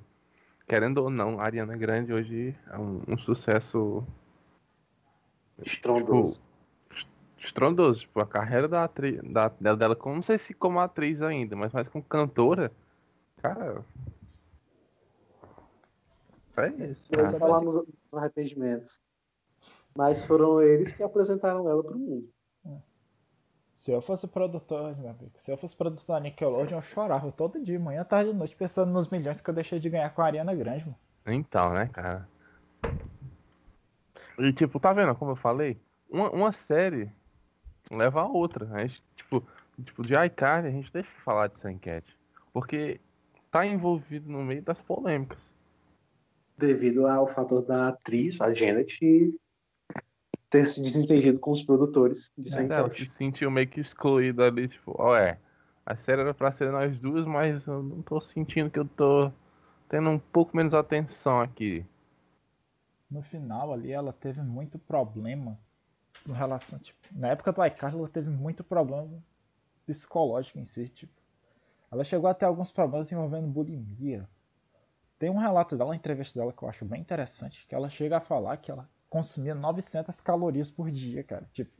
[0.67, 4.03] querendo ou não, a Ariana Grande hoje é um, um sucesso
[5.65, 6.43] Estrondoso.
[7.39, 8.01] Estrondoso.
[8.01, 11.55] Tipo, a carreira da atriz, da, dela, dela, como- não sei se como atriz ainda,
[11.55, 12.71] mas mais como cantora,
[13.41, 13.83] cara.
[16.57, 17.07] É isso.
[17.15, 18.99] Nós falamos dos arrependimentos.
[19.95, 22.29] Mas foram eles que apresentaram ela para o mundo.
[23.77, 27.63] Se eu fosse produtor, meu amigo, se eu fosse produtor da Nickelodeon, eu chorava todo
[27.63, 30.25] dia, manhã, tarde e noite, pensando nos milhões que eu deixei de ganhar com a
[30.25, 30.97] Ariana Grande, mano.
[31.27, 32.27] Então, né, cara?
[34.39, 35.79] E tipo, tá vendo como eu falei?
[36.09, 37.09] Uma, uma série
[37.91, 38.67] leva a outra.
[38.73, 39.43] A gente, tipo,
[39.83, 42.15] tipo, de iCarly, a gente deixa de falar de enquete.
[42.53, 42.99] Porque
[43.51, 45.49] tá envolvido no meio das polêmicas.
[46.57, 48.99] Devido ao fator da atriz, a Janet,
[50.49, 54.67] ter se desentendido com os produtores de Mas ela se sentiu meio que excluída ali,
[54.67, 55.37] tipo, ó, é.
[55.85, 59.31] A série era pra ser nós duas, mas eu não tô sentindo que eu tô
[59.87, 61.85] tendo um pouco menos atenção aqui.
[63.09, 65.57] No final ali, ela teve muito problema
[66.27, 69.09] no relação, tipo, na época do iCarly, ela teve muito problema
[69.85, 71.13] psicológico em si, tipo.
[71.89, 74.27] Ela chegou a ter alguns problemas envolvendo bulimia.
[75.17, 78.17] Tem um relato dela, uma entrevista dela que eu acho bem interessante, que ela chega
[78.17, 81.49] a falar que ela consumia 900 calorias por dia, cara.
[81.53, 81.71] Tipo,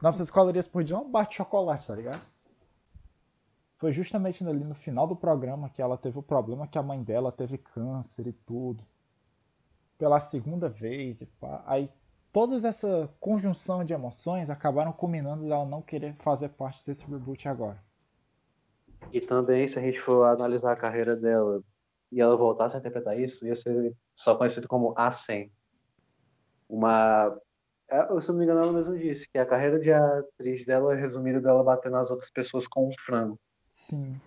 [0.00, 2.26] 900 calorias por dia é um bate de chocolate, tá ligado?
[3.76, 7.02] Foi justamente ali no final do programa que ela teve o problema que a mãe
[7.02, 8.82] dela teve câncer e tudo.
[9.98, 11.62] Pela segunda vez e pá.
[11.66, 11.90] Aí
[12.36, 17.82] toda essa conjunção de emoções acabaram culminando dela não querer fazer parte desse reboot agora.
[19.10, 21.62] E também, se a gente for analisar a carreira dela
[22.12, 25.50] e ela voltasse a interpretar isso, ia ser só conhecido como a 100.
[26.68, 27.40] Uma.
[27.88, 30.92] é, Se eu não me engano, ela mesmo disse que a carreira de atriz dela
[30.92, 33.40] é resumida dela batendo as outras pessoas com um frango.
[33.70, 34.20] Sim.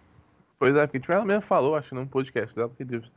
[0.57, 3.11] Pois é, porque tipo, ela mesmo falou, acho, num podcast dela, que dif-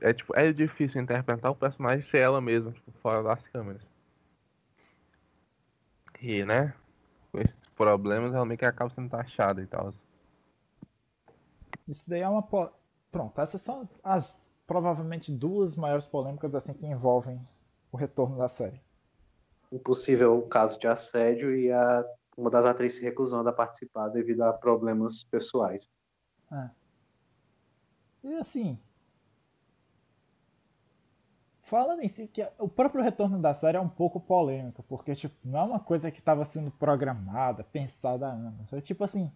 [0.00, 3.97] é, tipo, é difícil interpretar o personagem ser ela mesma, tipo, fora das câmeras.
[6.20, 6.74] E, né,
[7.30, 9.92] com esses problemas, ela meio que acaba sendo taxada e tal.
[11.86, 12.42] Isso daí é uma.
[12.42, 12.70] po-
[13.10, 17.40] Pronto, essas são as provavelmente duas maiores polêmicas assim que envolvem
[17.90, 18.78] o retorno da série.
[19.72, 22.04] Um possível caso de assédio e a,
[22.36, 25.88] uma das atrizes se recusando a participar devido a problemas pessoais.
[28.22, 28.78] E assim.
[31.68, 35.36] Falando em si, que o próprio retorno da série é um pouco polêmico, porque tipo,
[35.44, 38.72] não é uma coisa que estava sendo programada, pensada há anos.
[38.72, 39.30] É tipo assim.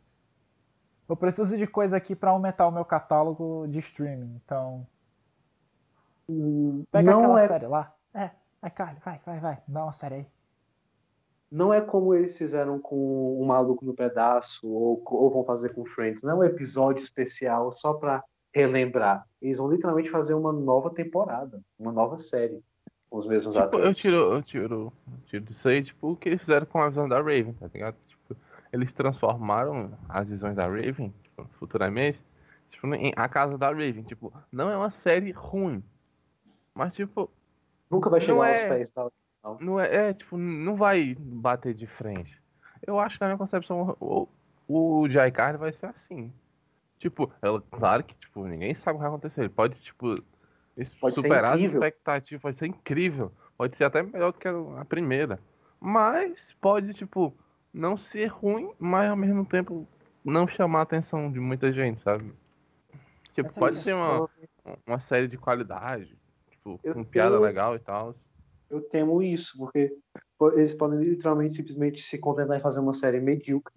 [1.06, 4.86] Eu preciso de coisa aqui para aumentar o meu catálogo de streaming, então.
[6.90, 7.94] Pega não aquela é série lá.
[8.14, 8.30] É,
[8.62, 9.62] vai, cara, vai, vai, vai.
[9.68, 10.26] Dá uma série aí.
[11.50, 15.84] não é como eles fizeram com o Maluco no Pedaço ou, ou vão fazer com
[15.84, 16.22] Friends.
[16.22, 19.26] Não é um episódio especial só pra relembrar.
[19.40, 22.62] Eles vão literalmente fazer uma nova temporada, uma nova série
[23.08, 23.86] com os mesmos Tipo, atores.
[23.86, 26.88] eu tiro, eu tiro, eu tiro disso aí, tipo, o que eles fizeram com a
[26.88, 27.96] visão da Raven, tá ligado?
[28.06, 28.36] Tipo,
[28.72, 32.20] eles transformaram as visões da Raven, tipo, futuramente,
[32.70, 34.02] tipo, em A Casa da Raven.
[34.02, 35.82] Tipo, não é uma série ruim.
[36.74, 37.30] Mas, tipo,
[37.90, 39.10] Nunca vai chegar não aos é- pés da
[39.60, 42.40] não é, é, tipo, não vai bater de frente.
[42.86, 44.28] Eu acho que na minha concepção o,
[44.68, 46.32] o Jai Carne vai ser assim.
[47.02, 49.40] Tipo, ela, claro que tipo, ninguém sabe o que vai acontecer.
[49.40, 50.22] Ele pode, tipo,
[51.00, 53.32] Pode superar as expectativas, pode ser incrível.
[53.58, 55.40] Pode ser até melhor do que a, primeira.
[55.80, 57.34] Mas pode, tipo,
[57.74, 59.84] não ser ruim, mas ao mesmo tempo
[60.24, 62.32] não chamar a atenção de muita gente, sabe?
[63.32, 64.30] Tipo, Essa pode ser uma,
[64.86, 66.16] uma série de qualidade,
[66.52, 68.14] tipo, Eu- com piada eu- legal e tal.
[68.70, 69.92] Eu temo isso, porque
[70.54, 73.74] eles podem literalmente simplesmente se contentar em fazer uma série medíocre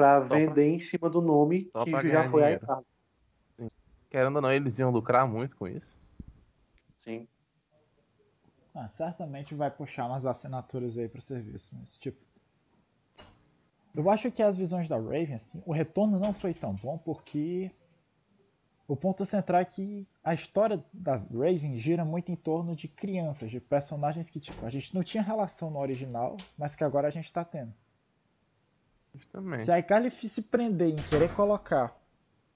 [0.00, 2.64] pra pra- vender em cima do nome só que pra já foi a dinheiro.
[2.64, 2.86] iCarly.
[4.10, 5.90] Querendo ou não, eles iam lucrar muito com isso.
[6.96, 7.28] Sim.
[8.74, 12.18] Ah, certamente vai puxar umas assinaturas aí pro serviço, mas tipo.
[13.94, 17.72] Eu acho que as visões da Raven, assim, o retorno não foi tão bom porque
[18.86, 23.50] o ponto central é que a história da Raven gira muito em torno de crianças,
[23.50, 27.10] de personagens que tipo, a gente não tinha relação no original, mas que agora a
[27.10, 27.72] gente tá tendo.
[29.14, 29.64] Justamente.
[29.64, 31.96] Se a iCarly se prender em querer colocar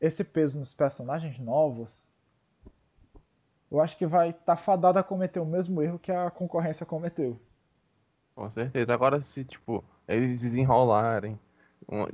[0.00, 2.08] esse peso nos personagens novos,
[3.70, 6.86] eu acho que vai estar tá fadada a cometer o mesmo erro que a concorrência
[6.86, 7.40] cometeu.
[8.34, 8.92] Com certeza.
[8.92, 11.38] Agora, se, tipo, eles desenrolarem,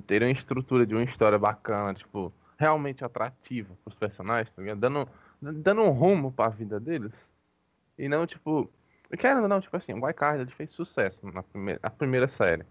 [0.06, 4.80] terem uma estrutura de uma história bacana, tipo, realmente atrativa pros personagens, tá ligado?
[4.80, 5.08] Dando,
[5.40, 7.14] dando um rumo pra vida deles.
[7.98, 8.70] E não, tipo.
[9.18, 12.64] Querendo não, tipo assim, o Wycard ele fez sucesso na primeira, na primeira série.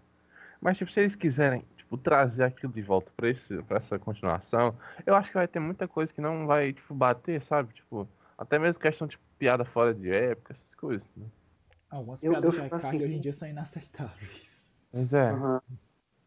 [0.60, 4.76] Mas, tipo, se eles quiserem, tipo, trazer aquilo de volta pra, esse, pra essa continuação,
[5.06, 7.72] eu acho que vai ter muita coisa que não vai, tipo, bater, sabe?
[7.74, 11.06] Tipo, até mesmo questão de piada fora de época, essas coisas.
[11.16, 11.26] Né?
[11.90, 14.50] Algumas Eu- piadas eu iCarly assim- hoje em dia são inaceitáveis.
[14.92, 15.30] Mas é.
[15.30, 15.60] Aham.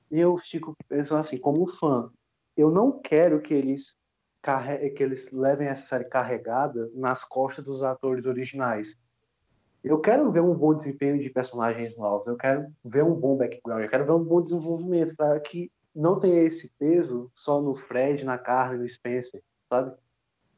[0.09, 2.09] Eu fico pensando assim, como fã,
[2.55, 3.95] eu não quero que eles
[4.41, 4.89] carre...
[4.91, 8.95] que eles levem essa série carregada nas costas dos atores originais.
[9.83, 13.83] Eu quero ver um bom desempenho de personagens novos, eu quero ver um bom background,
[13.83, 18.23] eu quero ver um bom desenvolvimento para que não tenha esse peso só no Fred,
[18.23, 19.93] na Carly, no Spencer, sabe?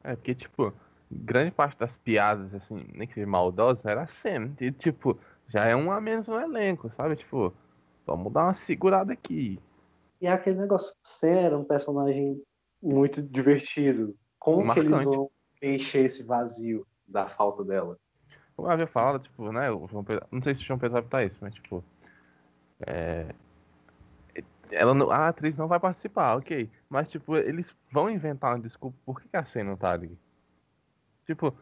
[0.04, 0.72] É, porque, tipo,
[1.10, 4.52] grande parte das piadas, assim, nem que seja maldosas, era a Sam.
[4.60, 7.16] E, tipo, já é um a menos no elenco, sabe?
[7.16, 7.52] Tipo,
[8.06, 9.58] vamos dar uma segurada aqui.
[10.20, 12.40] E é aquele negócio, Sam era um personagem
[12.80, 14.16] muito divertido.
[14.38, 15.16] Como que eles Marcante.
[15.16, 17.98] vão encher esse vazio da falta dela?
[18.56, 19.70] Como eu havia falado, tipo, né?
[19.70, 21.84] O João Pedro, não sei se o João Pedro vai estar isso, mas, tipo.
[22.86, 23.34] É...
[24.70, 26.68] Ela não- a atriz não vai participar, ok.
[26.88, 30.18] Mas, tipo, eles vão inventar uma desculpa por que a Sam não tá ali.
[31.26, 31.54] Tipo,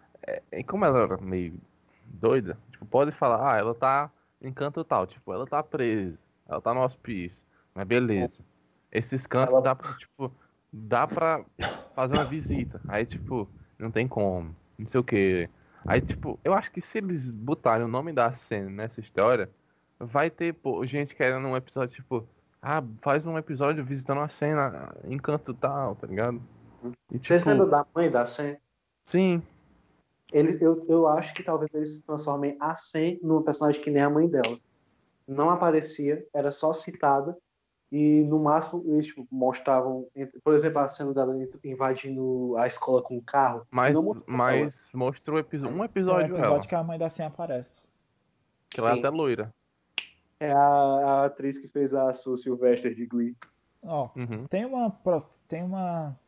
[0.51, 1.61] é, como ela era meio
[2.05, 6.61] doida, tipo, pode falar, ah, ela tá em canto tal, tipo, ela tá presa, ela
[6.61, 7.43] tá no hospício,
[7.75, 8.43] mas beleza.
[8.93, 10.33] Esses cantos Ela- dá pra, tipo,
[10.73, 11.45] dá pra
[11.95, 12.81] fazer uma visita.
[12.87, 15.49] Aí, tipo, não tem como, não sei o que.
[15.87, 19.51] Aí, tipo, eu acho que se eles botarem o nome da cena nessa história,
[19.99, 22.27] vai ter, pô, gente querendo um episódio, tipo,
[22.63, 26.41] ah, faz um episódio visitando a cena em canto tal, tá ligado?
[27.11, 28.57] E, Vocês tipo, lembram da mãe da Sam?
[29.05, 29.43] sim,
[30.33, 34.11] Ele, eu, eu acho que talvez eles transformem a Sam numa personagem que nem a
[34.11, 34.59] mãe dela.
[35.27, 37.37] Não aparecia, era só citada.
[37.97, 40.09] E no máximo eles tipo, mostravam,
[40.43, 43.65] por exemplo, a cena dela invadindo a escola com o carro.
[43.71, 47.09] mas, Não mostrou mas mostrou episo- um um episódio, ela, episódio que a mãe da
[47.09, 47.87] Sam aparece.
[48.69, 49.55] que ela é até loira.
[50.41, 53.37] É a, a atriz que fez a Sue Sylvester de Glee.
[53.85, 54.47] Ó, Uhum.
[54.49, 54.91] tem uma.
[55.47, 56.19] Tem uma.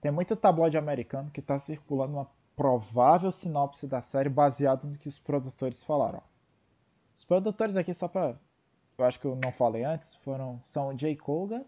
[0.00, 5.08] Tem muito tabloide americano que tá circulando uma provável sinopse da série baseado no que
[5.08, 6.18] os produtores falaram.
[6.18, 6.22] ó.
[7.16, 8.36] Os produtores aqui, só pra.
[8.98, 10.60] Eu acho que eu não falei antes, foram.
[10.64, 11.64] São o Jay Colgan,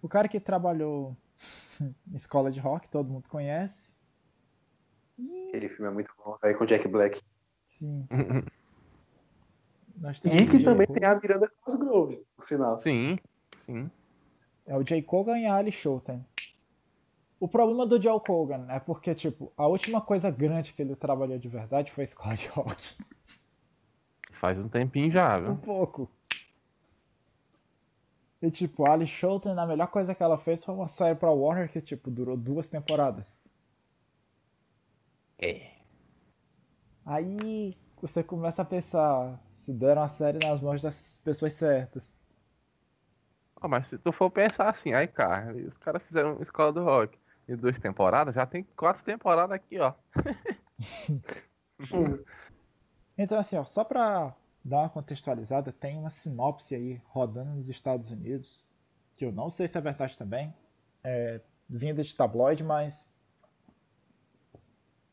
[0.00, 1.16] o cara que trabalhou
[1.80, 3.90] em escola de rock, todo mundo conhece.
[5.18, 5.48] E.
[5.48, 7.20] Aquele filme é muito bom, aí com Jack Black.
[7.66, 8.06] Sim.
[9.98, 11.00] Nós temos E o que também Colgan.
[11.00, 12.78] tem a Miranda Cosgrove, por sinal.
[12.80, 13.18] sim,
[13.56, 13.90] sim.
[14.66, 16.24] É o Jay Colgan e a Ali Showtime.
[17.40, 21.38] O problema do Joe Colgan é porque, tipo, a última coisa grande que ele trabalhou
[21.38, 22.82] de verdade foi a escola de rock.
[24.40, 25.58] Faz um tempinho já, Um viu?
[25.58, 26.14] pouco.
[28.40, 31.30] E, tipo, a Ali Showtime, a melhor coisa que ela fez foi uma série pra
[31.30, 33.46] Warner que, tipo, durou duas temporadas.
[35.38, 35.76] É.
[37.06, 42.14] Aí você começa a pensar, Se deram a série nas mãos das pessoas certas.
[43.60, 47.18] Ah, mas se tu for pensar assim, aí, cara, os caras fizeram Escola do Rock
[47.48, 49.94] em duas temporadas, já tem quatro temporadas aqui, ó.
[53.16, 58.10] Então, assim, ó, só pra dar uma contextualizada, tem uma sinopse aí rodando nos Estados
[58.10, 58.64] Unidos,
[59.14, 60.54] que eu não sei se é verdade também,
[61.02, 63.12] é vinda de tabloide, mas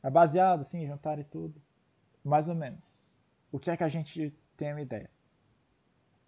[0.02, 1.62] é baseado, assim, jantar e tudo.
[2.24, 3.04] Mais ou menos.
[3.52, 5.10] O que é que a gente tem uma ideia?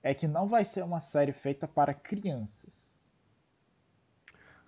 [0.02, 2.96] É que não vai ser uma série feita para crianças.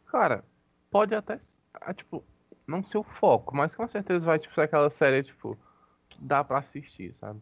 [0.08, 0.44] Cara,
[0.90, 1.38] pode até,
[1.74, 2.24] ah, tipo,
[2.66, 5.58] não ser o foco, mas com certeza vai, tipo, ser aquela série, tipo,
[6.20, 7.42] dá pra assistir, sabe?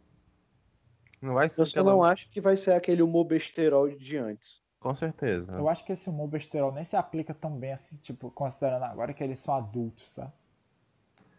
[1.22, 4.64] Não vai ser Eu só não acho que vai ser aquele humor besterol de antes.
[4.80, 5.52] Com certeza.
[5.54, 9.14] Eu acho que esse humor besterol nem se aplica tão bem assim, tipo, considerando agora
[9.14, 10.32] que eles são adultos, sabe?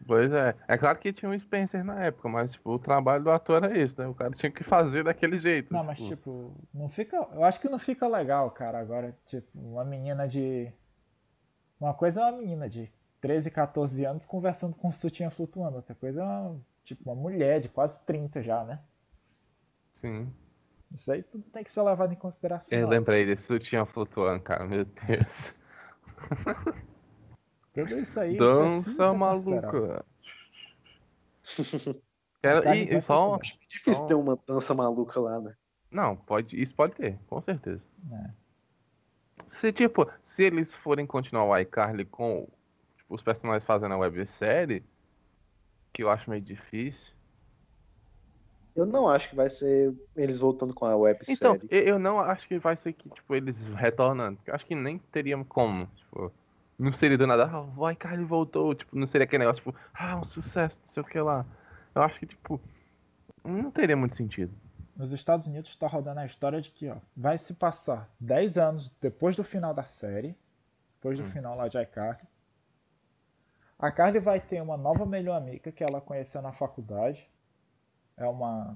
[0.05, 0.55] Pois é.
[0.67, 3.77] É claro que tinha um Spencer na época, mas, tipo, o trabalho do ator era
[3.77, 4.07] esse, né?
[4.07, 5.73] O cara tinha que fazer daquele jeito.
[5.73, 7.15] Não, mas tipo, tipo, não fica.
[7.33, 8.79] Eu acho que não fica legal, cara.
[8.79, 10.71] Agora, tipo, uma menina de.
[11.79, 15.77] Uma coisa é uma menina de 13, 14 anos conversando com um sutiã flutuando.
[15.77, 18.79] Outra coisa é uma, tipo, uma mulher de quase 30 já, né?
[19.91, 20.33] Sim.
[20.89, 22.77] Isso aí tudo tem que ser levado em consideração.
[22.77, 25.53] Eu lembrei desse sutiã flutuando, cara, meu Deus.
[27.73, 28.37] Tudo isso aí.
[28.37, 29.17] precisa Dança considerado.
[29.17, 30.05] maluca.
[32.41, 35.55] Quero, Cara, e, e só, assim, Difícil Só- ter uma dança maluca lá, né?
[35.91, 37.83] Não, pode, isso pode ter, com certeza.
[38.11, 38.29] É.
[39.49, 42.47] Se, tipo, se eles forem continuar o iCarly com
[42.97, 44.83] tipo, os personagens fazendo a websérie,
[45.97, 47.11] que eu acho meio difícil.
[48.75, 51.35] Eu não acho que vai ser eles voltando com a websérie.
[51.35, 54.37] Então, eu, não acho que vai ser que, tipo, eles retornando.
[54.45, 56.31] Eu acho que nem teria como, tipo,
[56.77, 60.17] não seria do nada, ah, o iCarly voltou, tipo, não seria aquele negócio, tipo, ah,
[60.17, 61.43] um sucesso, não sei o que lá.
[61.95, 62.61] Eu acho que, tipo,
[63.43, 64.53] não teria muito sentido.
[64.95, 68.93] Nos Estados Unidos está rodando a história de que ó, vai se passar 10 anos
[69.01, 70.35] depois do final da série,
[70.97, 71.31] depois do Hum.
[71.31, 72.21] final lá de iCarly.
[73.79, 77.29] A Carly vai ter uma nova melhor amiga que ela conheceu na faculdade.
[78.15, 78.75] É uma.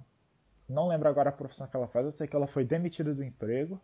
[0.70, 3.24] Não lembro agora a profissão que ela faz, eu sei que ela foi demitida do
[3.24, 3.82] emprego.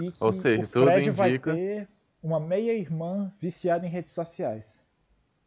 [0.00, 1.88] E que Ou seja, o Fred vai indica- ter
[2.22, 4.80] uma meia-irmã viciada em redes sociais.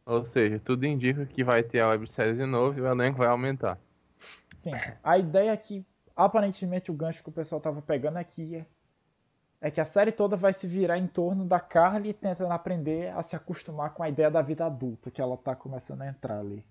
[0.06, 3.28] Ou seja, tudo indica que vai ter a websérie de novo e o elenco vai
[3.28, 3.78] aumentar.
[4.58, 5.84] Sim, a ideia é que,
[6.14, 8.64] aparentemente, o gancho que o pessoal tava pegando aqui
[9.66, 13.22] é que a série toda vai se virar em torno da Carly tentando aprender a
[13.22, 16.62] se acostumar com a ideia da vida adulta que ela tá começando a entrar ali.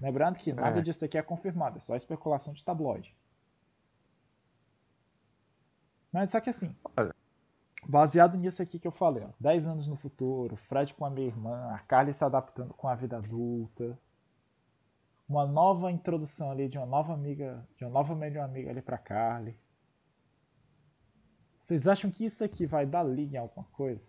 [0.00, 0.82] Lembrando que nada É.
[0.82, 3.12] disso aqui é confirmado, é só especulação de tabloide.
[6.12, 7.12] Mas só que assim, Olha.
[7.84, 11.26] baseado nisso aqui que eu falei, ó, 10 anos no futuro, Fred com a minha
[11.26, 13.98] irmã, a Carly se adaptando com a vida adulta,
[15.28, 18.96] uma nova introdução ali de uma nova amiga, de uma nova melhor amiga ali pra
[18.96, 19.58] Carly.
[21.62, 24.04] Vocês acham que isso aqui vai dar liga em alguma coisa?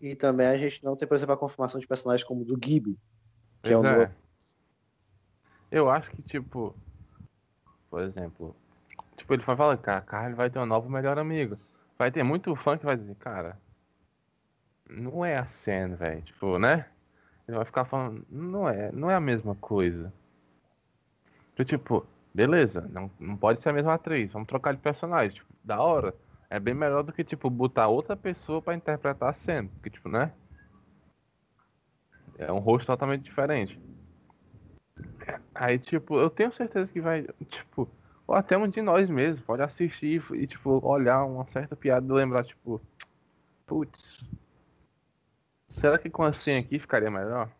[0.00, 2.54] E também a gente não tem, por exemplo, a confirmação de personagens como o do
[2.54, 2.98] Gibby.
[3.62, 3.98] Que é Pois o é.
[3.98, 4.14] novo.
[5.70, 6.74] Eu acho que, tipo,
[7.90, 8.56] por exemplo,
[9.18, 11.58] tipo, ele vai falar que a Carly vai ter um novo melhor amigo.
[11.98, 13.60] Vai ter muito fã que vai dizer, cara,
[14.88, 16.22] não é a cena, velho.
[16.22, 16.88] Tipo, né?
[17.46, 20.10] Ele vai ficar falando, não é, não é a mesma coisa.
[21.58, 25.34] Eu, tipo, beleza, não, não pode ser a mesma atriz, vamos trocar de personagem.
[25.36, 26.14] Tipo, da hora.
[26.50, 29.68] É bem melhor do que, tipo, botar outra pessoa pra interpretar a cena.
[29.68, 30.32] Porque, tipo, né?
[32.38, 33.78] É um rosto totalmente diferente.
[35.54, 37.88] Aí, tipo, eu tenho certeza que vai, tipo,
[38.26, 42.12] ou até um de nós mesmo pode assistir e, tipo, olhar uma certa piada e
[42.12, 42.80] lembrar, tipo,
[43.66, 44.18] putz,
[45.68, 47.50] será que com a senha aqui ficaria melhor?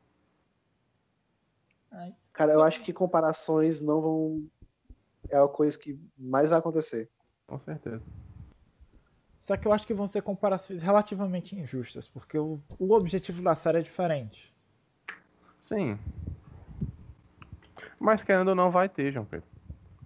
[2.32, 4.46] Cara, eu acho que comparações não vão.
[5.30, 7.10] É a coisa que mais vai acontecer.
[7.46, 8.02] Com certeza.
[9.38, 13.54] Só que eu acho que vão ser comparações relativamente injustas, porque o, o objetivo da
[13.54, 14.52] série é diferente.
[15.60, 15.98] Sim.
[17.98, 19.46] Mas querendo ou não, vai ter, João Pedro.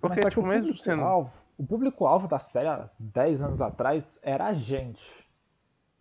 [0.00, 0.96] Porque, Mas só que tipo, o mesmo sendo.
[0.98, 5.02] público-alvo o público-alvo da série há 10 anos atrás era a gente.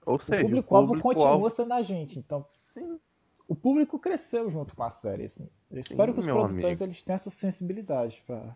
[0.05, 2.17] Ou O seja, público-alvo público-alvo- continua sendo a gente.
[2.17, 2.99] Então, Sim.
[3.47, 5.25] o público cresceu junto com a série.
[5.25, 5.47] Assim.
[5.69, 6.83] Eu espero que os produtores amigo.
[6.83, 8.55] eles tenham essa sensibilidade pra.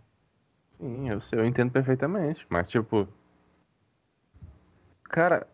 [0.77, 2.45] Sim, eu sei, eu entendo perfeitamente.
[2.49, 3.07] Mas, tipo.
[5.09, 5.47] Cara.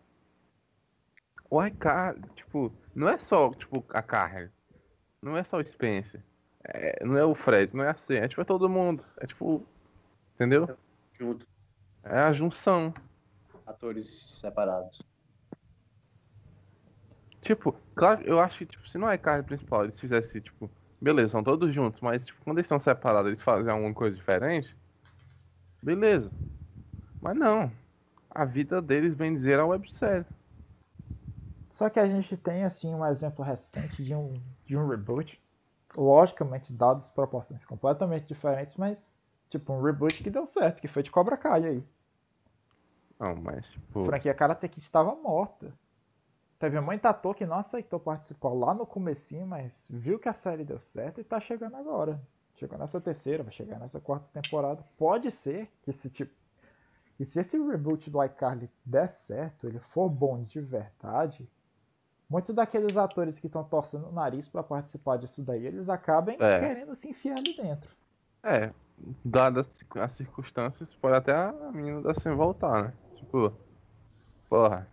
[1.50, 4.50] O iCarly, tipo, não é só, tipo, a Carly.
[5.20, 6.22] Não é só o Spencer.
[6.64, 8.14] É, não é o Fred, não é assim.
[8.14, 9.04] É tipo, é todo mundo.
[9.18, 9.66] É tipo.
[10.34, 10.76] Entendeu?
[11.12, 11.46] Junto.
[12.02, 12.94] É a junção.
[13.66, 14.08] Atores
[14.40, 15.02] separados.
[17.42, 20.70] Tipo, claro, eu acho que, tipo, se não é iCarly principal, eles fizessem, tipo,
[21.02, 24.76] Beleza, são todos juntos, mas tipo, quando eles estão separados, eles fazem alguma coisa diferente.
[25.82, 26.32] Beleza.
[27.20, 27.72] Mas não.
[28.34, 30.24] A vida deles, bem dizer, uma websérie.
[31.68, 34.34] Só que a gente tem assim um exemplo recente de um,
[34.66, 35.42] de um reboot.
[35.96, 39.14] Logicamente, dados proporções completamente diferentes, mas
[39.50, 41.84] tipo um reboot que deu certo, que foi de Cobra Kai aí.
[43.18, 44.02] Não, mas tipo.
[44.02, 45.72] A franquia Karate Kid estava morta.
[46.58, 50.64] Teve muito ator que não aceitou participar lá no comecinho, mas viu que a série
[50.64, 52.20] deu certo e tá chegando agora.
[52.54, 54.84] Chegou nessa terceira, vai chegar nessa quarta temporada.
[54.96, 56.32] Pode ser que se tipo
[57.22, 61.48] e se esse reboot do iCarly der certo, ele for bom de verdade,
[62.28, 66.58] muitos daqueles atores que estão torcendo o nariz para participar disso daí, eles acabem É.
[66.58, 67.94] querendo se enfiar ali dentro.
[68.42, 68.72] É,
[69.24, 72.92] dadas as circunstâncias, pode até a menina da sem voltar, né?
[73.14, 73.52] Tipo,
[74.50, 74.88] porra.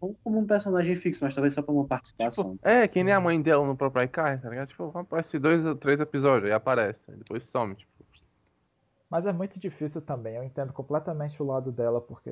[0.00, 2.52] Não como um personagem fixo, mas talvez só pra uma participação.
[2.52, 4.68] Tipo, é, que nem a mãe dela no próprio iCar, tá ligado?
[4.68, 7.91] Tipo, aparece dois ou três episódios, aí aparece, depois some, tipo.
[9.12, 12.30] Mas é muito difícil também, eu entendo completamente o lado dela, porque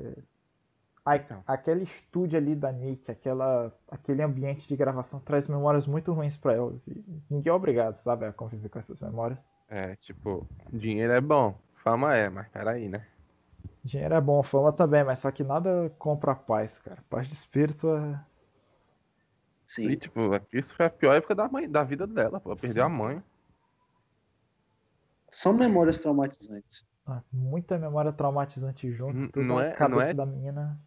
[1.05, 1.43] a- Então.
[1.45, 6.53] aquele estúdio ali da Nick, aquela, aquele ambiente de gravação traz memórias muito ruins pra
[6.55, 6.81] elas.
[6.87, 9.37] E ninguém é obrigado, sabe, a conviver com essas memórias.
[9.69, 11.53] É, tipo, dinheiro é bom,
[11.83, 13.05] fama é, mas peraí, né?
[13.83, 16.97] Dinheiro é bom, fama também, mas só que nada compra paz, cara.
[17.11, 18.19] Paz de espírito é.
[19.67, 19.87] Sim.
[19.89, 20.19] E, tipo,
[20.51, 22.49] isso foi a pior época da, mãe, da vida dela, pô.
[22.49, 22.95] Ela Perdeu a Sim.
[22.95, 23.23] mãe.
[25.31, 26.85] São memórias traumatizantes.
[27.07, 29.41] ah, muita memória traumatizante junto.
[29.41, 30.79] Não na é- não cabeça é- da menina.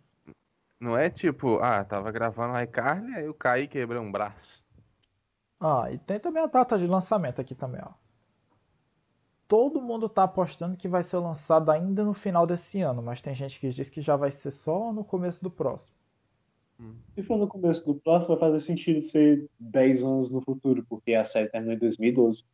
[0.80, 4.62] Não é tipo, ah, tava gravando iCarly, aí eu caí e quebrei um braço.
[5.58, 7.92] Ah, e tem também a data de lançamento aqui também, ó.
[9.48, 13.34] Todo mundo tá apostando que vai ser lançado ainda no final desse ano, mas tem
[13.34, 15.96] gente que diz que já vai ser só no começo do próximo.
[17.14, 21.14] Se for no começo do próximo, vai fazer sentido ser 10 anos no futuro, porque
[21.14, 22.44] a série terminou em 2012.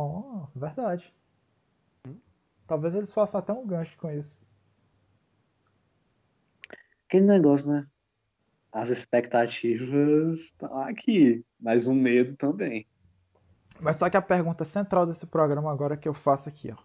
[0.00, 1.12] Oh, verdade.
[2.68, 4.40] Talvez eles façam até um gancho com isso.
[7.08, 7.84] Aquele negócio, né?
[8.70, 12.86] As expectativas estão aqui, mas o medo também.
[13.80, 16.76] Mas só que a pergunta central desse programa agora que eu faço aqui, ó.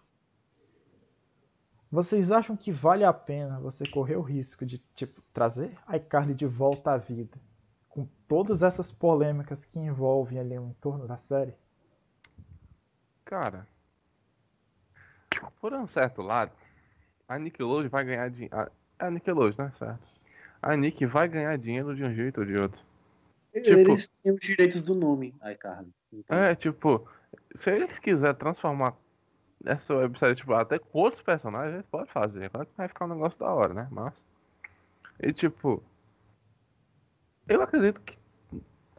[1.91, 6.47] Vocês acham que vale a pena você correr o risco de, tipo, trazer iCarly de
[6.47, 7.39] volta à vida?
[7.87, 11.53] Com todas essas polêmicas que envolvem ali o entorno da série?
[13.25, 13.67] Cara,
[15.59, 16.51] por um certo lado,
[17.27, 18.71] a Nickelodeon vai ganhar dinheiro.
[18.99, 19.73] A Nickelodeon, né?
[19.77, 20.13] Certo.
[20.61, 22.81] A Nick vai ganhar dinheiro de um jeito ou de outro.
[23.53, 25.93] Tipo- Eles têm os direitos do nome, iCarly.
[26.13, 27.05] Então, É, tipo,
[27.53, 28.95] se eles quiserem transformar
[29.65, 32.49] essa websérie, tipo, até com outros personagens, eles podem fazer.
[32.49, 33.87] Claro que vai ficar um negócio da hora, né?
[33.91, 34.13] Mas.
[35.19, 35.83] E tipo.
[37.45, 38.17] Eu acredito que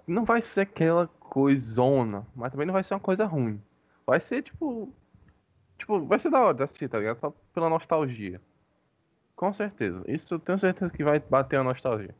[0.07, 3.61] não vai ser aquela coisona, mas também não vai ser uma coisa ruim.
[4.07, 4.93] Vai ser tipo.
[5.79, 7.19] Tipo, vai ser da hora de assistir, tá ligado?
[7.21, 8.41] Só pela nostalgia.
[9.35, 10.05] Com certeza.
[10.07, 12.15] Isso eu tenho certeza que vai bater a nostalgia.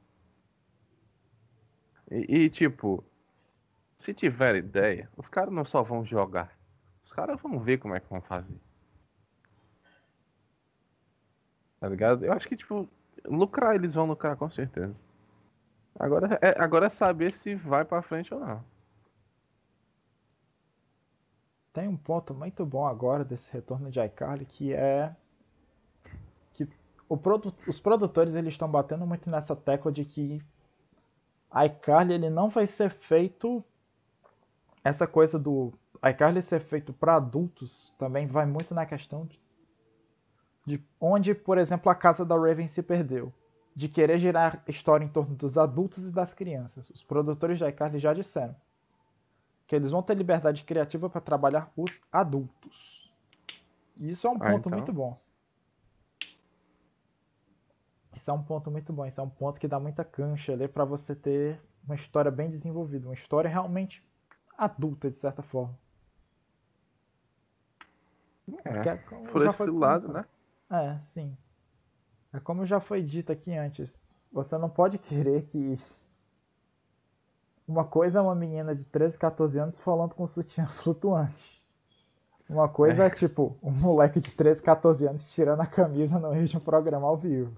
[2.11, 3.05] E, e, tipo,
[3.97, 6.57] se tiver ideia, os caras não só vão jogar.
[7.05, 8.61] Os caras vão ver como é que vão fazer.
[11.81, 12.25] Tá ligado?
[12.25, 12.89] Eu acho que, tipo,
[13.25, 15.01] lucrar eles vão lucrar com certeza.
[15.99, 18.65] Agora é, agora é saber se vai pra frente ou não.
[21.75, 25.15] Tem um ponto muito bom agora desse retorno de iCarly que é
[26.53, 26.69] que
[27.21, 30.41] produ- os produtores eles estão batendo muito nessa tecla de que
[31.53, 33.63] iCarly ele não vai ser feito
[34.85, 35.73] essa coisa do
[36.09, 39.41] iCarly ser feito para adultos também vai muito na questão de,
[40.65, 43.33] de onde, por exemplo, a casa da Raven se perdeu,
[43.75, 46.89] de querer girar história em torno dos adultos e das crianças.
[46.91, 48.55] Os produtores de iCarly já disseram
[49.67, 53.11] que eles vão ter liberdade criativa para trabalhar os adultos.
[53.99, 54.79] E isso é um Ah, ponto então.
[54.79, 55.19] muito bom.
[58.15, 59.05] Isso é um ponto muito bom.
[59.05, 62.49] Isso é um ponto que dá muita cancha ali para você ter uma história bem
[62.49, 64.03] desenvolvida, uma história realmente
[64.57, 65.79] adulta de certa forma.
[68.65, 70.25] É, como por esse foi lado, né?
[70.71, 71.37] É, sim.
[72.35, 74.01] É como já foi dito aqui antes.
[74.33, 75.77] Você não pode querer que.
[77.67, 81.63] Uma coisa é uma menina de 13, 14 anos falando com sutiã flutuante.
[82.49, 86.47] Uma coisa é, tipo um moleque de 13, 14 anos tirando a camisa no meio
[86.47, 87.57] de um programa ao vivo.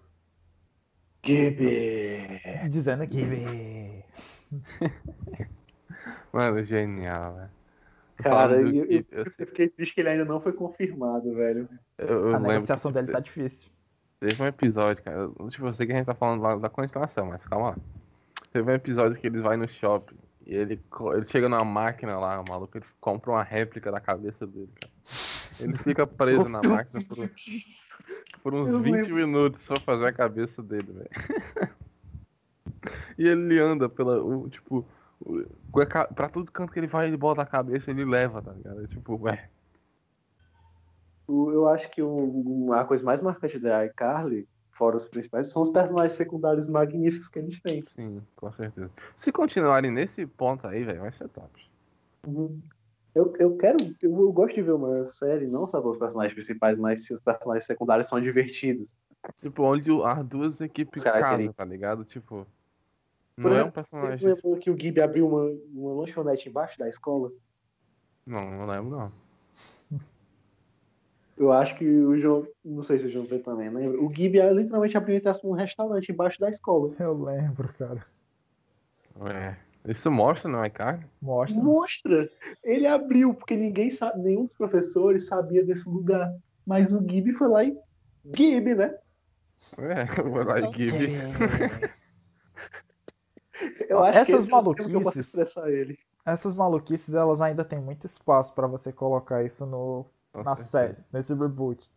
[1.24, 2.40] Gibby!
[2.64, 3.20] E dizendo que.
[6.32, 7.50] Mano, genial, velho.
[8.16, 11.68] Cara, eu, eu, eu- eu fiquei triste que ele ainda não foi confirmado, velho.
[11.98, 13.68] Eu, eu A negociação que, dele tá difícil.
[14.20, 15.18] Teve um episódio, cara.
[15.18, 17.76] eu- Tipo, eu sei que a gente tá falando lá da continuação, mas calma lá.
[18.52, 20.16] Teve um episódio que eles vão no shopping
[20.46, 20.80] E ele,
[21.14, 24.92] ele chega numa máquina lá, o maluco, ele compra uma réplica da cabeça dele, cara.
[25.60, 27.30] Ele fica preso na Nossa, máquina por,
[28.42, 29.14] por uns Eu 20 lembro.
[29.16, 31.10] minutos pra fazer a cabeça dele, velho.
[33.18, 34.22] e ele anda pela.
[34.22, 34.86] o- tipo,
[35.20, 35.44] o-
[36.14, 38.84] pra todo canto que ele vai, ele bota a cabeça ele leva, tá ligado?
[38.84, 39.48] É Tipo, ué.
[41.26, 44.46] O- Eu acho que o- a coisa mais marcante da iCarly,
[44.76, 47.82] fora os principais, são os personagens secundários magníficos que eles têm.
[47.84, 48.90] Sim, com certeza.
[49.16, 51.50] Se continuarem nesse ponto aí, velho, vai ser top.
[52.26, 52.60] Uhum.
[53.14, 56.78] Eu, eu quero, eu, eu gosto de ver uma série, não só pelos personagens principais,
[56.78, 58.94] mas se os personagens secundários são divertidos.
[59.38, 62.04] Tipo, onde as duas equipes casam, tá ligado?
[62.04, 62.46] Tipo.
[63.36, 64.18] Não é um personagem.
[64.18, 67.30] Vocês lembram que o Gibi abriu uma, uma lanchonete embaixo da escola?
[68.26, 69.12] Não, não lembro, não.
[71.36, 74.00] Eu acho que o João, não sei se o João vê também, lembra?
[74.02, 76.90] O Gibi literalmente abriu um restaurante embaixo da escola.
[76.98, 78.00] Eu lembro, cara.
[79.30, 79.56] É.
[79.90, 81.06] Isso mostra no iCard?
[81.20, 81.62] Mostra.
[81.62, 82.30] Mostra!
[82.64, 86.34] Ele abriu, porque ninguém sabe, nenhum dos professores sabia desse lugar.
[86.66, 87.78] Mas o Gibi foi lá e.
[88.36, 88.96] Gibi, né?
[89.78, 91.12] É, vou lá e give.
[93.88, 95.98] Eu acho que Essas esse é o termo que eu posso maluquices- expressar ele.
[96.26, 100.04] Essas maluquices, elas ainda têm muito espaço pra você colocar isso no,
[100.44, 101.90] na série, nesse reboot.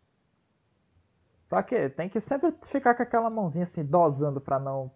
[1.48, 4.90] Só que tem que sempre ficar com aquela mãozinha assim, dosando pra não,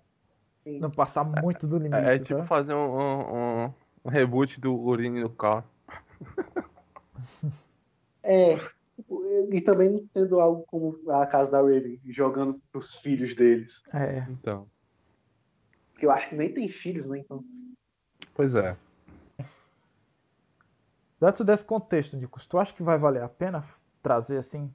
[0.63, 0.79] Sim.
[0.79, 3.75] não passar muito do limite, É, é tipo fazer um, um, um-
[4.05, 5.65] um reboot do Urine no carro.
[8.23, 8.57] É.
[8.97, 9.23] tipo,
[9.53, 13.83] E também não tendo algo como a casa da Raven, jogando pros filhos deles.
[13.93, 14.67] É, Então.
[15.93, 17.19] Porque eu acho que nem tem filhos, né?
[17.19, 17.45] Então.
[18.35, 18.77] Pois é.
[21.21, 23.65] Dentro desse contexto, Nicos, tu acha que vai valer a pena
[24.03, 24.73] trazer assim?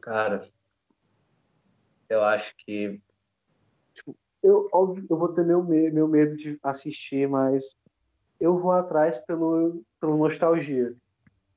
[0.00, 0.48] Cara,
[2.08, 3.00] eu acho que.
[3.94, 7.76] Tipo, eu, óbvio, eu vou ter meu, me- meu medo de assistir, mas
[8.38, 10.96] eu vou atrás pelo, pelo nostalgia.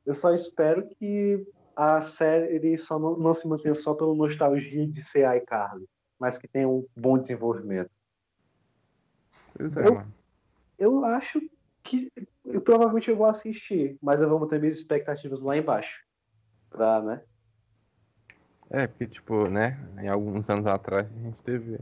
[0.06, 1.46] Eu só espero que
[1.76, 5.88] a série ele só não, não se mantenha só pelo nostalgia de ser iCarly,
[6.20, 7.90] mas que tenha um bom desenvolvimento.
[9.56, 10.14] Pois é, Eu- mano.
[10.78, 11.40] Eu acho
[11.84, 12.12] que
[12.46, 16.04] eu, provavelmente eu vou assistir, mas eu vou manter minhas expectativas lá embaixo.
[16.70, 17.22] Pra, né?
[18.70, 21.80] É, porque, tipo, né, em alguns anos atrás a gente teve.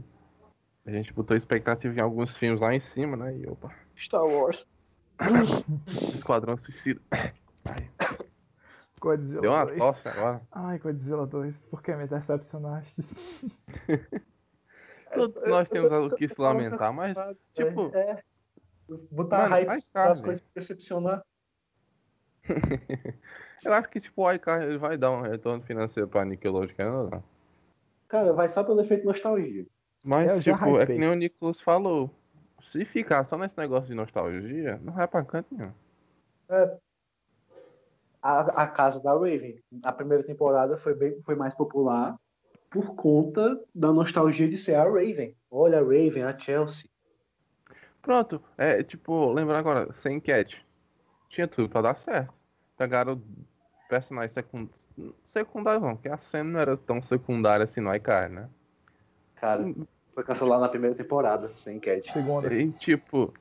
[0.84, 3.36] A gente botou expectativa em alguns filmes lá em cima, né?
[3.38, 4.66] E opa, Star Wars.
[6.14, 7.00] Esquadrão Suicida.
[9.00, 9.78] Godzilla Deu uma 2.
[9.78, 10.42] tosse agora.
[10.50, 13.02] Ai, Godzilla 2, por que me decepcionaste?
[15.14, 17.16] Todos nós temos o que se lamentar, mas,
[17.54, 18.22] tipo, É.
[19.10, 20.24] Botar Mano, hype faz para as carne.
[20.24, 21.22] coisas decepcionar.
[23.64, 26.96] eu acho que, tipo, o iCard ele vai dar um retorno financeiro pra Nickelodeon, querendo
[26.96, 27.24] ou não.
[28.08, 29.66] Cara, vai só pelo efeito nostalgia.
[30.02, 32.10] Mas, Eu já tipo, é que nem o Nicolas falou.
[32.60, 35.72] Se ficar só nesse negócio de nostalgia, não vai pra canto nenhum.
[38.22, 39.60] A, a casa da Raven.
[39.82, 42.16] A primeira temporada foi, bem, foi mais popular
[42.70, 45.36] por conta da nostalgia de ser a Raven.
[45.50, 46.88] Olha a Raven, a Chelsea.
[48.02, 50.64] Pronto, é tipo, lembrar agora, sem enquete.
[51.28, 52.34] Tinha tudo pra dar certo.
[52.76, 53.22] Pegaram
[53.88, 54.68] personagens secund...
[55.24, 58.48] secundários, não, porque a cena não era tão secundária assim no iCard, né?
[59.36, 59.72] Cara,
[60.14, 62.12] foi cancelado na primeira temporada, sem enquete.
[62.12, 62.52] Segunda.
[62.52, 63.32] E tipo,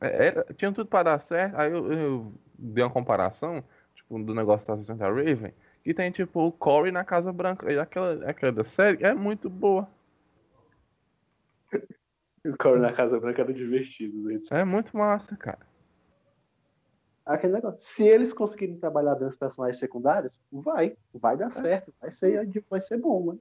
[0.00, 1.56] é, era- tinha tudo pra dar certo.
[1.58, 3.64] Aí eu, eu dei uma comparação,
[3.94, 5.52] tipo, do negócio da sessão da Raven,
[5.82, 7.72] que tem tipo o Corey na Casa Branca.
[7.72, 9.88] E aquela, aquela da série é muito boa.
[12.46, 14.20] O Corey na Casa Branca era divertido.
[14.22, 14.40] Né?
[14.50, 15.60] É muito massa, cara.
[17.24, 17.78] Aquele negócio.
[17.78, 20.96] Se eles conseguirem trabalhar bem os personagens secundários, vai.
[21.14, 21.94] Vai dar certo.
[22.00, 23.40] Vai ser, vai ser bom, mano.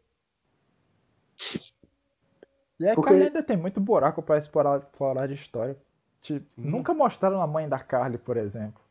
[2.80, 5.76] E aí, Porque- Carly ainda tem muito buraco pra explorar, explorar de história.
[6.20, 6.70] Tipo, Sim.
[6.70, 8.82] nunca mostraram a mãe da Carly, por exemplo.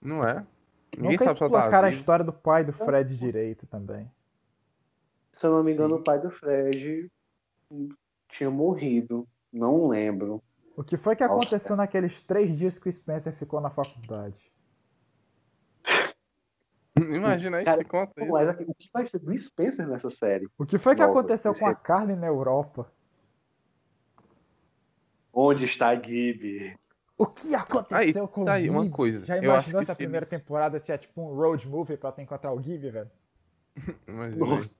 [0.00, 0.46] Não é?
[0.96, 4.10] Ninguém nunca sabe ela explicaram tá a história do pai do Fred direito também.
[5.34, 6.00] Se eu não me engano, Sim.
[6.00, 7.10] o pai do Fred
[8.28, 9.26] tinha morrido.
[9.52, 10.42] Não lembro.
[10.76, 11.34] O que foi que Nossa.
[11.36, 14.40] aconteceu naqueles três dias que o Spencer ficou na faculdade?
[16.96, 18.30] Imagina aí Cara, se conta isso.
[18.32, 20.48] Mas o que vai ser do Spencer nessa série?
[20.58, 22.90] O que foi que Nova, aconteceu com a Carly na Europa?
[25.32, 26.78] Onde está Gibby?
[27.16, 28.94] O que aconteceu Aí, com tá o aí, uma Gibby?
[28.96, 29.26] coisa.
[29.26, 31.96] Já Eu acho imaginou que essa primeira eles- temporada se é tipo um road movie
[31.96, 33.10] pra tu encontrar o Gibby, velho?
[34.08, 34.46] Imagina.
[34.46, 34.76] Nossa.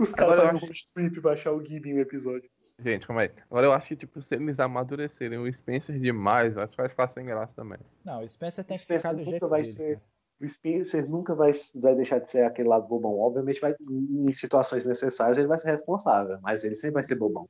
[0.00, 2.48] Os caras fazem acho- um road trip achar o Gibby em um episódio.
[2.78, 3.30] Gente, calma aí.
[3.48, 7.08] Agora eu acho que, tipo, se eles amadurecerem o Spencer demais, acho que vai ficar
[7.08, 7.78] sem graça também.
[8.04, 9.72] Não, o Spencer tem que Spencer ficar do nunca jeito vai dele.
[9.72, 10.14] ser- cara.
[10.40, 13.18] O Spencer nunca vai, vai deixar de ser aquele lado bobão.
[13.20, 17.48] Obviamente, vai, em situações necessárias, ele vai ser responsável, mas ele sempre vai ser bobão.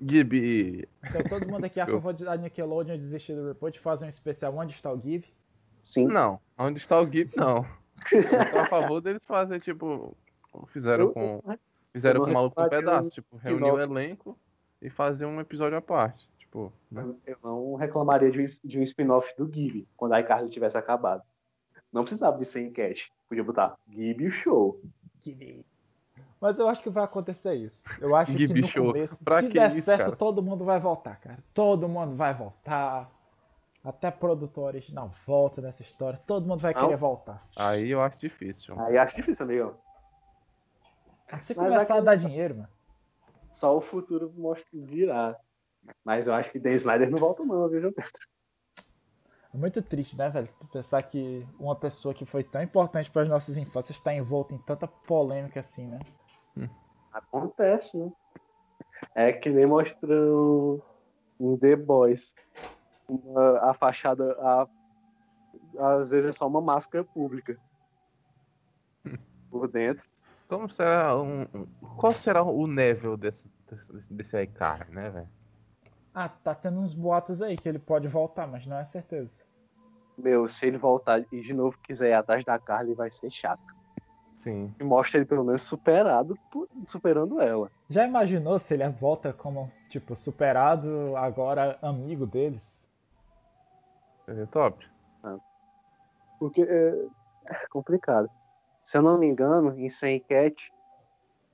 [0.00, 0.88] Gibi.
[1.04, 4.04] Então todo mundo aqui é a favor de da Nickelodeon desistir do Report e fazer
[4.04, 5.26] um especial Onde está o Give?
[5.82, 6.06] Sim.
[6.06, 7.66] Não, onde está o Gibi, não.
[8.12, 10.16] Eu tô a favor deles fazer, tipo.
[10.52, 11.42] como Fizeram Eu- com.
[11.44, 11.58] eu-
[11.92, 14.38] Fizeram com o maluco um pedaço, tipo, reunir o elenco
[14.80, 16.28] e fazer um episódio à parte.
[16.38, 17.04] Tipo, né?
[17.26, 21.22] Eu não reclamaria de um, de um spin-off do Gibi quando a iCarly tivesse acabado.
[21.92, 23.10] Não precisava de 100 cash.
[23.28, 24.80] Podia botar Gibi Show.
[25.20, 25.64] Give.
[26.40, 27.82] Mas eu acho que vai acontecer isso.
[28.00, 28.86] Eu acho que Gibi no Show.
[28.92, 30.16] começo, Pra se que der isso, certo, cara?
[30.16, 31.38] todo mundo vai voltar, cara.
[31.52, 33.10] Todo mundo vai voltar.
[33.84, 36.20] Até produtor original volta nessa história.
[36.26, 36.80] Todo mundo vai Não.
[36.82, 37.42] querer voltar.
[37.56, 38.78] Aí eu acho difícil.
[38.80, 39.74] Aí acho difícil, amigão.
[41.38, 42.68] Se Mas começar a aquele- dar dinheiro, mano.
[43.52, 45.36] Só o futuro mostra dirá.
[46.04, 48.10] Mas eu acho que Dan Snyder não volta não, viu, João Pedro?
[49.52, 50.48] É muito triste, né, velho?
[50.60, 54.54] Tu pensar que uma pessoa que foi tão importante para as nossas infâncias está envolta
[54.54, 55.98] em tanta polêmica assim, né?
[57.12, 58.12] Acontece, né?
[59.14, 60.82] É que nem mostrando
[61.40, 62.34] em The Boys.
[63.08, 64.68] Uma- a fachada, a-
[65.78, 67.58] às vezes é só uma máscara pública.
[69.50, 70.04] Por dentro.
[70.48, 71.46] Como será um.
[71.98, 75.28] Qual será o nível desse, desse, desse aí, cara, né, velho?
[76.14, 79.36] Ah, tá tendo uns boatos aí que ele pode voltar, mas não é certeza.
[80.16, 83.76] Meu, se ele voltar e de novo quiser ir atrás da Carly, vai ser chato.
[84.36, 84.74] Sim.
[84.80, 86.36] E mostra ele pelo menos superado,
[86.86, 87.70] superando ela.
[87.88, 92.82] Já imaginou se ele volta como, tipo, superado, agora amigo deles?
[94.24, 94.84] Seria top.
[96.38, 97.06] Porque é,
[97.46, 98.30] é complicado.
[98.88, 100.72] Se eu não me engano, em Sem Cat,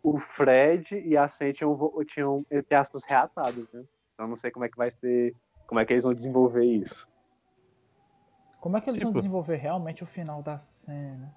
[0.05, 3.83] o Fred e a Sam tinham, tinham entre aspas, reatados, né?
[4.15, 5.35] Então eu não sei como é que vai ser,
[5.67, 7.11] como é que eles vão desenvolver isso.
[8.61, 11.35] Como é que eles vão Tipo- desenvolver realmente o final da cena?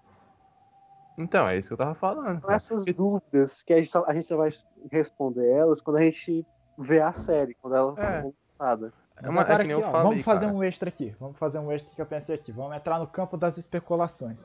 [1.17, 2.33] Então, é isso que eu tava falando.
[2.33, 2.53] São cara.
[2.55, 4.49] essas dúvidas que a gente, só, a gente só vai
[4.91, 6.45] responder elas quando a gente
[6.77, 8.21] vê a série, quando ela É.
[8.21, 8.93] for lançada.
[9.15, 10.57] É uma- é agora aqui, eu ó, falei, vamos fazer cara.
[10.57, 11.15] um extra aqui.
[11.19, 12.51] Vamos fazer um extra que eu pensei aqui.
[12.51, 14.39] Vamos entrar no campo das especulações.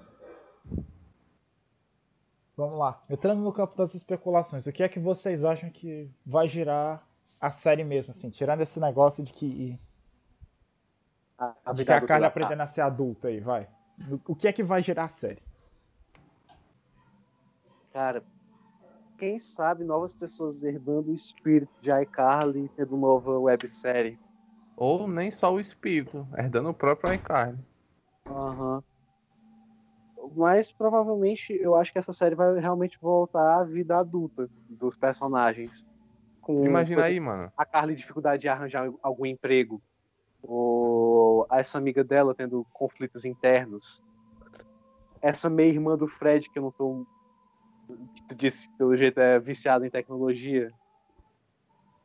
[2.57, 3.03] Vamos lá.
[3.09, 7.07] Entrando no campo das especulações, o que é que vocês acham que vai girar
[7.41, 8.31] a série mesmo, assim?
[8.31, 9.81] Tirando esse negócio de que,
[11.39, 13.69] A, de que a Carla aprendendo a ser adulta aí, vai.
[14.27, 15.43] O que é que vai girar a série?
[17.93, 18.23] Cara,
[19.19, 24.19] quem sabe novas pessoas herdando o espírito de iCarly e tendo nova websérie.
[24.77, 27.59] Ou nem só o espírito, herdando o próprio iCarly.
[28.27, 28.83] Aham.
[30.37, 35.87] Mas provavelmente eu acho que essa série vai realmente voltar à vida adulta dos personagens.
[36.41, 37.53] Com Imagina coisa- aí, mano.
[37.57, 39.83] a Carly dificuldade de arranjar algum emprego.
[40.43, 44.03] Ou essa amiga dela tendo conflitos internos.
[45.21, 47.07] Essa meia-irmã do Fred, que eu não tô.
[48.15, 50.73] Que tu disse que pelo jeito é viciada em tecnologia.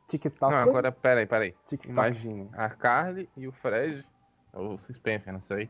[0.06, 0.52] TikTok.
[0.52, 1.54] Não, agora, peraí, peraí.
[1.66, 1.90] TikTok.
[1.90, 4.06] Imagine, a Carly e o Fred,
[4.52, 5.68] ou o Spencer, não sei.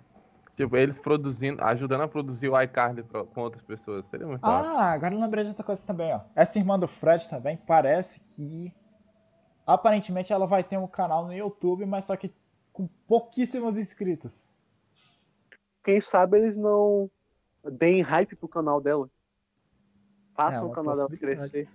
[0.59, 4.05] Tipo, eles produzindo, ajudando a produzir o iCarly pra- com outras pessoas.
[4.09, 4.45] Seria muito.
[4.45, 6.21] Ah, agora eu lembrei de outra coisa também, ó.
[6.35, 8.75] Essa irmã do Fred também parece que.
[9.65, 12.35] Aparentemente ela vai ter um canal no YouTube, mas só que
[12.73, 14.51] com pouquíssimos inscritos.
[15.85, 17.09] Quem sabe eles não
[17.71, 19.09] deem hype pro canal dela.
[20.35, 21.69] Façam É, o canal dela crescer.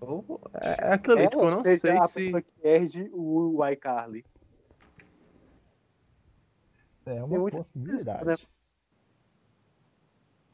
[0.00, 2.42] Ou- É, é aquilo ali, tipo, eu Ela não sei se.
[2.42, 4.24] que herde o iCarly.
[7.06, 8.24] É uma muito possibilidade.
[8.24, 8.36] né?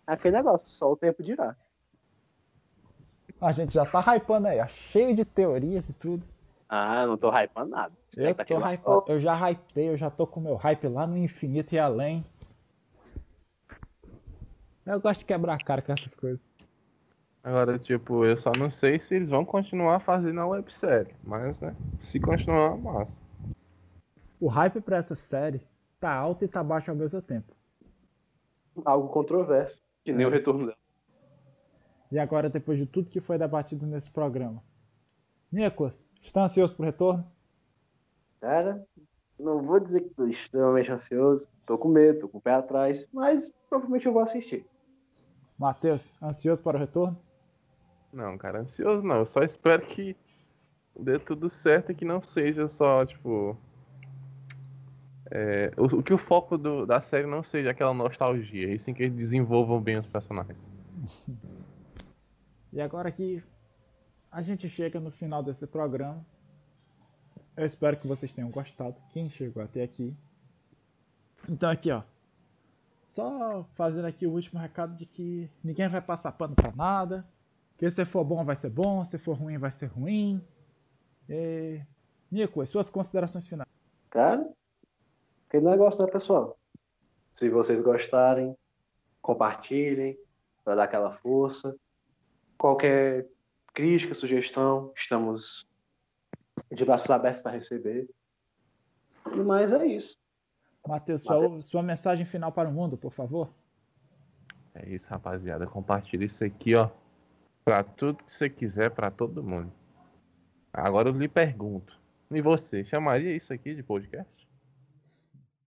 [0.06, 1.56] Aquele negócio, só o tempo dirá.
[3.40, 4.66] A gente já tá hypando aí, ó.
[4.66, 6.26] Cheio de teorias e tudo.
[6.68, 7.94] Ah, não tô hypando nada.
[7.94, 9.04] Eu tô Expectativa hypado.
[9.08, 12.24] Eu já hypei, eu já tô com meu hype lá no infinito e além.
[14.84, 16.44] Eu gosto de quebrar a cara com essas coisas.
[17.42, 21.14] Agora, tipo, eu só não sei se eles vão continuar fazendo a websérie.
[21.24, 23.18] Mas, né, se continuar, massa.
[24.40, 25.60] O hype pra essa série
[26.02, 27.54] tá alto e tá baixo ao mesmo tempo.
[28.84, 30.28] Algo controverso, que nem É.
[30.28, 30.76] o retorno dela.
[32.10, 34.60] E agora, depois de tudo que foi debatido nesse programa.
[35.50, 37.24] Nicolas, está ansioso pro retorno?
[38.40, 38.84] Cara,
[39.38, 41.48] não vou dizer que tô extremamente ansioso.
[41.64, 44.66] Tô com medo, tô com o pé atrás, mas provavelmente eu vou assistir.
[45.56, 47.16] Matheus, ansioso para o retorno?
[48.12, 49.18] Não, cara, ansioso não.
[49.18, 50.16] Eu só espero que
[50.98, 53.56] dê tudo certo e que não seja só, tipo.
[55.34, 58.92] É, o, o que o foco do- da série não seja aquela nostalgia, e sim
[58.92, 60.58] que eles desenvolvam bem os personagens.
[62.70, 63.42] E agora que
[64.30, 66.24] a gente chega no final desse programa.
[67.54, 68.96] Eu espero que vocês tenham gostado.
[69.10, 70.14] Quem chegou até aqui.
[71.48, 72.02] Então aqui, ó.
[73.04, 77.26] Só fazendo aqui o último recado de que ninguém vai passar pano pra nada.
[77.76, 80.42] Que se for bom vai ser bom, se for ruim vai ser ruim.
[81.28, 81.80] E...
[82.30, 83.68] Nico, as suas considerações finais.
[84.08, 84.48] Cara,
[85.52, 86.58] aquele negócio, né, pessoal?
[87.34, 88.56] Se vocês gostarem,
[89.20, 90.18] compartilhem,
[90.64, 91.76] para dar aquela força.
[92.56, 93.28] Qualquer
[93.74, 95.68] crítica, sugestão, estamos
[96.70, 98.08] de braços abertos para receber.
[99.30, 100.16] E mais é isso.
[100.86, 103.52] Matheus, sua, sua mensagem final para o mundo, por favor.
[104.74, 105.66] É isso, rapaziada.
[105.66, 106.88] Compartilha isso aqui, ó.
[107.62, 109.70] Pra tudo que você quiser, pra todo mundo.
[110.72, 112.00] Agora eu lhe pergunto.
[112.30, 114.48] E você, chamaria isso aqui de podcast?